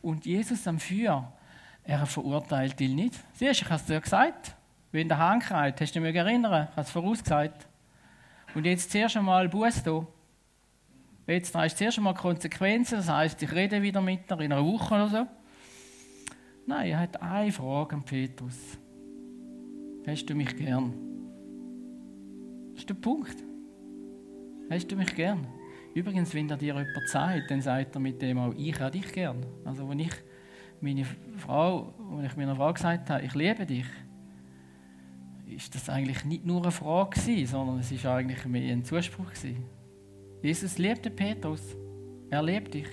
Und 0.00 0.24
Jesus 0.24 0.66
am 0.66 0.78
Feuer, 0.78 1.30
er 1.84 2.06
verurteilt 2.06 2.80
ihn 2.80 2.94
nicht. 2.94 3.14
Siehst 3.34 3.60
du, 3.60 3.64
ich 3.64 3.70
habe 3.70 3.74
es 3.74 3.84
dir 3.84 4.00
gesagt. 4.00 4.56
Wenn 4.90 5.06
der 5.06 5.18
Hahn 5.18 5.38
kreit, 5.40 5.80
hast 5.80 5.94
du 5.94 6.00
dich 6.00 6.14
erinnern? 6.14 6.68
Ich 6.70 6.76
habe 6.76 6.80
es 6.80 6.90
vorausgesagt. 6.90 7.66
Und 8.54 8.64
jetzt 8.64 8.90
zuerst 8.90 9.16
einmal 9.16 9.48
Buß 9.48 9.82
da. 9.82 10.06
Jetzt 11.26 11.54
du 11.54 11.68
zuerst 11.68 11.98
einmal 11.98 12.14
Konsequenzen, 12.14 12.96
das 12.96 13.08
heisst, 13.08 13.40
ich 13.42 13.52
rede 13.52 13.80
wieder 13.82 14.00
mit 14.00 14.28
dir 14.28 14.40
in 14.40 14.52
einer 14.52 14.64
Woche 14.64 14.94
oder 14.94 15.08
so. 15.08 15.26
Nein, 16.70 16.92
er 16.92 17.00
hat 17.00 17.20
eine 17.20 17.50
Frage 17.50 17.96
an 17.96 18.04
Petrus. 18.04 18.78
Hast 20.06 20.30
du 20.30 20.36
mich 20.36 20.56
gern? 20.56 20.94
Das 22.70 22.82
ist 22.82 22.88
der 22.88 22.94
Punkt. 22.94 23.34
Hast 24.70 24.86
du 24.92 24.94
mich 24.94 25.12
gern? 25.16 25.48
Übrigens, 25.94 26.32
wenn 26.32 26.48
er 26.48 26.56
dir 26.56 26.76
jemand 26.76 27.08
sagt, 27.08 27.50
dann 27.50 27.60
sagt 27.60 27.96
er 27.96 28.00
mit 28.00 28.22
dem 28.22 28.38
auch, 28.38 28.54
ich 28.56 28.78
habe 28.78 28.92
dich 28.92 29.12
gern. 29.12 29.44
Also, 29.64 29.88
wenn 29.88 29.98
ich 29.98 30.12
meine 30.80 31.04
Frau, 31.38 31.92
wenn 32.12 32.26
ich 32.26 32.36
meiner 32.36 32.54
Frau 32.54 32.72
gesagt 32.72 33.10
habe, 33.10 33.24
ich 33.24 33.34
liebe 33.34 33.66
dich, 33.66 33.86
ist 35.48 35.74
das 35.74 35.88
eigentlich 35.88 36.24
nicht 36.24 36.46
nur 36.46 36.62
eine 36.62 36.70
Frage 36.70 37.18
gewesen, 37.18 37.50
sondern 37.50 37.80
es 37.80 37.90
ist 37.90 38.06
eigentlich 38.06 38.44
mehr 38.44 38.72
ein 38.72 38.84
Zuspruch 38.84 39.32
gewesen. 39.32 39.64
Jesus 40.40 40.78
liebte 40.78 41.10
Petrus. 41.10 41.74
Er 42.30 42.44
liebt 42.44 42.74
dich. 42.74 42.86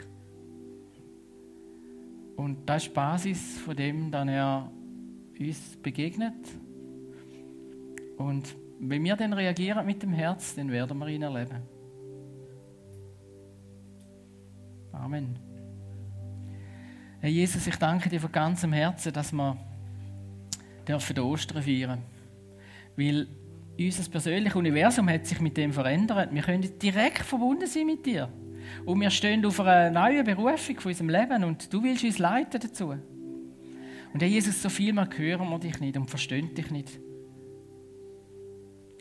Und 2.38 2.70
das 2.70 2.84
ist 2.84 2.92
die 2.92 2.96
Basis 2.96 3.58
von 3.58 3.76
dem, 3.76 4.12
dass 4.12 4.28
er 4.28 4.72
uns 5.40 5.78
begegnet. 5.82 6.36
Und 8.18 8.56
wenn 8.80 9.04
wir 9.04 9.16
dann 9.16 9.34
reagieren 9.34 9.86
mit 9.86 10.04
dem 10.04 10.14
Herz, 10.14 10.56
dann 10.56 10.72
werden 10.72 10.98
wir 11.00 11.08
ihn 11.08 11.24
erleben. 11.24 11.64
Amen. 14.92 15.40
Herr 17.20 17.30
Jesus, 17.30 17.66
ich 17.66 17.76
danke 17.78 18.10
dir 18.10 18.22
von 18.22 18.32
ganzem 18.32 18.72
Herzen, 18.72 19.12
dass 19.12 19.34
wir 19.34 19.58
dürfen 20.88 21.20
Ostern 21.20 21.64
feiern. 21.64 22.04
Weil 22.96 23.28
unser 23.80 24.10
persönliches 24.10 24.56
Universum 24.56 25.10
hat 25.10 25.26
sich 25.26 25.40
mit 25.42 25.58
dem 25.58 25.74
verändert. 25.74 26.34
Wir 26.34 26.44
können 26.44 26.80
direkt 26.80 27.20
verbunden 27.20 27.68
sein 27.68 27.88
mit 27.88 28.06
dir. 28.06 28.30
Und 28.86 29.02
wir 29.02 29.10
stehen 29.10 29.46
auf 29.46 29.60
einer 29.60 29.90
neuen 29.92 30.24
Berufung 30.24 30.80
von 30.80 30.90
unserem 30.90 31.10
Leben 31.10 31.44
und 31.44 31.72
du 31.72 31.84
willst 31.84 32.04
uns 32.04 32.18
leiten 32.18 32.60
dazu. 32.60 32.96
Und 34.14 34.22
Herr 34.22 34.28
Jesus, 34.28 34.62
so 34.62 34.70
viel 34.70 34.94
mal 34.94 35.10
hören 35.16 35.50
wir 35.50 35.60
dich 35.60 35.80
nicht 35.80 35.98
und 35.98 36.10
verstehen 36.10 36.54
dich 36.54 36.72
nicht. 36.72 37.00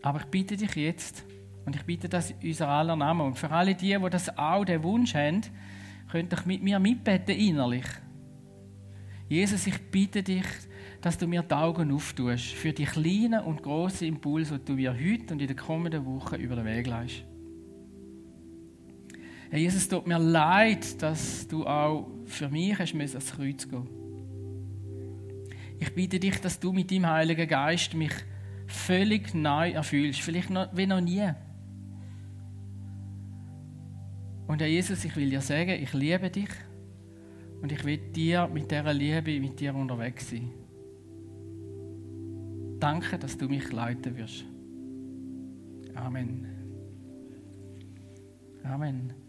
Aber 0.02 0.20
ich 0.20 0.26
bitte 0.26 0.56
dich 0.56 0.74
jetzt, 0.74 1.24
und 1.64 1.74
ich 1.74 1.82
bitte 1.82 2.08
das 2.08 2.30
in 2.30 2.48
unser 2.48 2.68
aller 2.68 2.94
Namen, 2.94 3.22
und 3.22 3.38
für 3.38 3.50
alle 3.50 3.74
die, 3.74 3.96
die 3.96 4.10
das 4.10 4.36
auch 4.38 4.64
den 4.64 4.82
Wunsch 4.82 5.14
haben, 5.14 5.40
könnt 6.10 6.32
ihr 6.32 6.42
mit 6.44 6.62
mir 6.62 6.78
mitbeten 6.78 7.34
innerlich. 7.34 7.86
Jesus, 9.28 9.66
ich 9.66 9.78
bitte 9.90 10.22
dich, 10.22 10.44
dass 11.00 11.18
du 11.18 11.26
mir 11.26 11.42
die 11.42 11.54
Augen 11.54 11.92
auftust 11.92 12.44
für 12.44 12.72
die 12.72 12.84
kleinen 12.84 13.42
und 13.42 13.62
großen 13.62 14.06
Impulse, 14.06 14.58
die 14.58 14.64
du 14.64 14.72
mir 14.74 14.92
heute 14.92 15.34
und 15.34 15.42
in 15.42 15.48
den 15.48 15.56
kommenden 15.56 16.04
Wochen 16.06 16.36
über 16.36 16.56
den 16.56 16.64
Weg 16.64 16.86
leist. 16.86 17.24
Herr 19.50 19.58
Jesus, 19.58 19.82
es 19.82 19.88
tut 19.88 20.06
mir 20.06 20.18
leid, 20.18 21.00
dass 21.00 21.46
du 21.46 21.66
auch 21.66 22.08
für 22.24 22.48
mich 22.48 22.78
hast 22.78 22.94
müssen 22.94 23.16
ans 23.16 23.32
Kreuz 23.32 23.68
gehen. 23.68 23.88
Ich 25.78 25.94
bitte 25.94 26.18
dich, 26.18 26.40
dass 26.40 26.58
du 26.58 26.72
mit 26.72 26.90
deinem 26.90 27.06
Heiligen 27.06 27.46
Geist 27.46 27.94
mich 27.94 28.12
völlig 28.66 29.34
neu 29.34 29.70
erfüllst, 29.72 30.20
vielleicht 30.20 30.50
noch, 30.50 30.68
wie 30.76 30.86
noch 30.86 31.00
nie. 31.00 31.30
Und 34.46 34.60
Herr 34.60 34.68
Jesus, 34.68 35.04
ich 35.04 35.14
will 35.16 35.30
dir 35.30 35.40
sagen, 35.40 35.70
ich 35.70 35.92
liebe 35.92 36.30
dich 36.30 36.50
und 37.62 37.72
ich 37.72 37.84
will 37.84 37.98
dir 37.98 38.48
mit 38.52 38.70
dieser 38.70 38.94
Liebe 38.94 39.40
mit 39.40 39.58
dir 39.58 39.74
unterwegs 39.74 40.30
sein. 40.30 40.50
Danke, 42.78 43.18
dass 43.18 43.36
du 43.36 43.48
mich 43.48 43.72
leiten 43.72 44.16
wirst. 44.16 44.44
Amen. 45.94 46.46
Amen. 48.62 49.25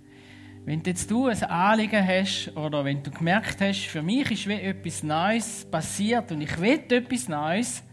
Wenn 0.68 0.84
jetzt 0.86 1.10
du 1.10 1.28
ein 1.28 1.44
Anliegen 1.44 2.06
hast 2.06 2.52
oder 2.58 2.84
wenn 2.84 3.02
du 3.02 3.10
gemerkt 3.10 3.62
hast, 3.62 3.86
für 3.86 4.02
mich 4.02 4.30
ist 4.30 4.50
wie 4.50 4.56
etwas 4.56 5.02
Neues 5.02 5.66
passiert 5.72 6.30
und 6.34 6.42
ich 6.42 6.60
will 6.60 6.82
etwas 6.90 7.30
Neues 7.30 7.84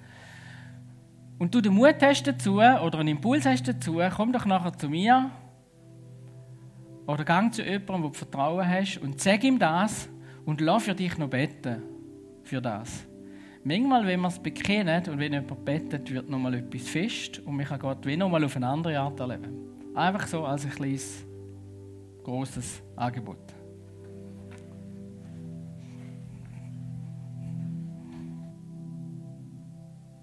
und 1.38 1.54
du 1.54 1.60
den 1.60 1.72
Mut 1.72 2.02
hast 2.02 2.26
dazu 2.26 2.54
oder 2.54 2.98
einen 2.98 3.10
Impuls 3.10 3.46
hast 3.46 3.68
dazu, 3.68 4.00
komm 4.16 4.32
doch 4.32 4.44
nachher 4.44 4.76
zu 4.76 4.88
mir 4.88 5.30
oder 7.06 7.22
gang 7.22 7.54
zu 7.54 7.62
jemandem, 7.62 8.02
wo 8.02 8.08
du 8.08 8.14
Vertrauen 8.14 8.68
hast 8.68 8.98
und 8.98 9.20
sag 9.20 9.44
ihm 9.44 9.56
das 9.56 10.08
und 10.44 10.60
lass 10.60 10.82
für 10.82 10.96
dich 10.96 11.16
noch 11.16 11.30
beten 11.30 11.80
für 12.42 12.60
das. 12.60 13.06
Manchmal, 13.62 14.04
wenn 14.04 14.18
man 14.18 14.32
es 14.32 14.40
bekennt 14.40 15.06
und 15.06 15.20
wenn 15.20 15.32
jemand 15.32 15.64
betet, 15.64 16.10
wird 16.10 16.28
nochmal 16.28 16.54
etwas 16.54 16.88
fest 16.88 17.38
und 17.38 17.54
man 17.54 17.66
kann 17.66 17.78
Gott 17.78 18.04
wie 18.04 18.16
nochmal 18.16 18.42
auf 18.42 18.56
eine 18.56 18.66
andere 18.66 18.98
Art 18.98 19.20
erleben. 19.20 19.94
Einfach 19.94 20.26
so 20.26 20.44
als 20.44 20.64
ein 20.64 20.72
kleines, 20.72 21.24
großes 22.24 22.82
Angebot. 22.96 23.53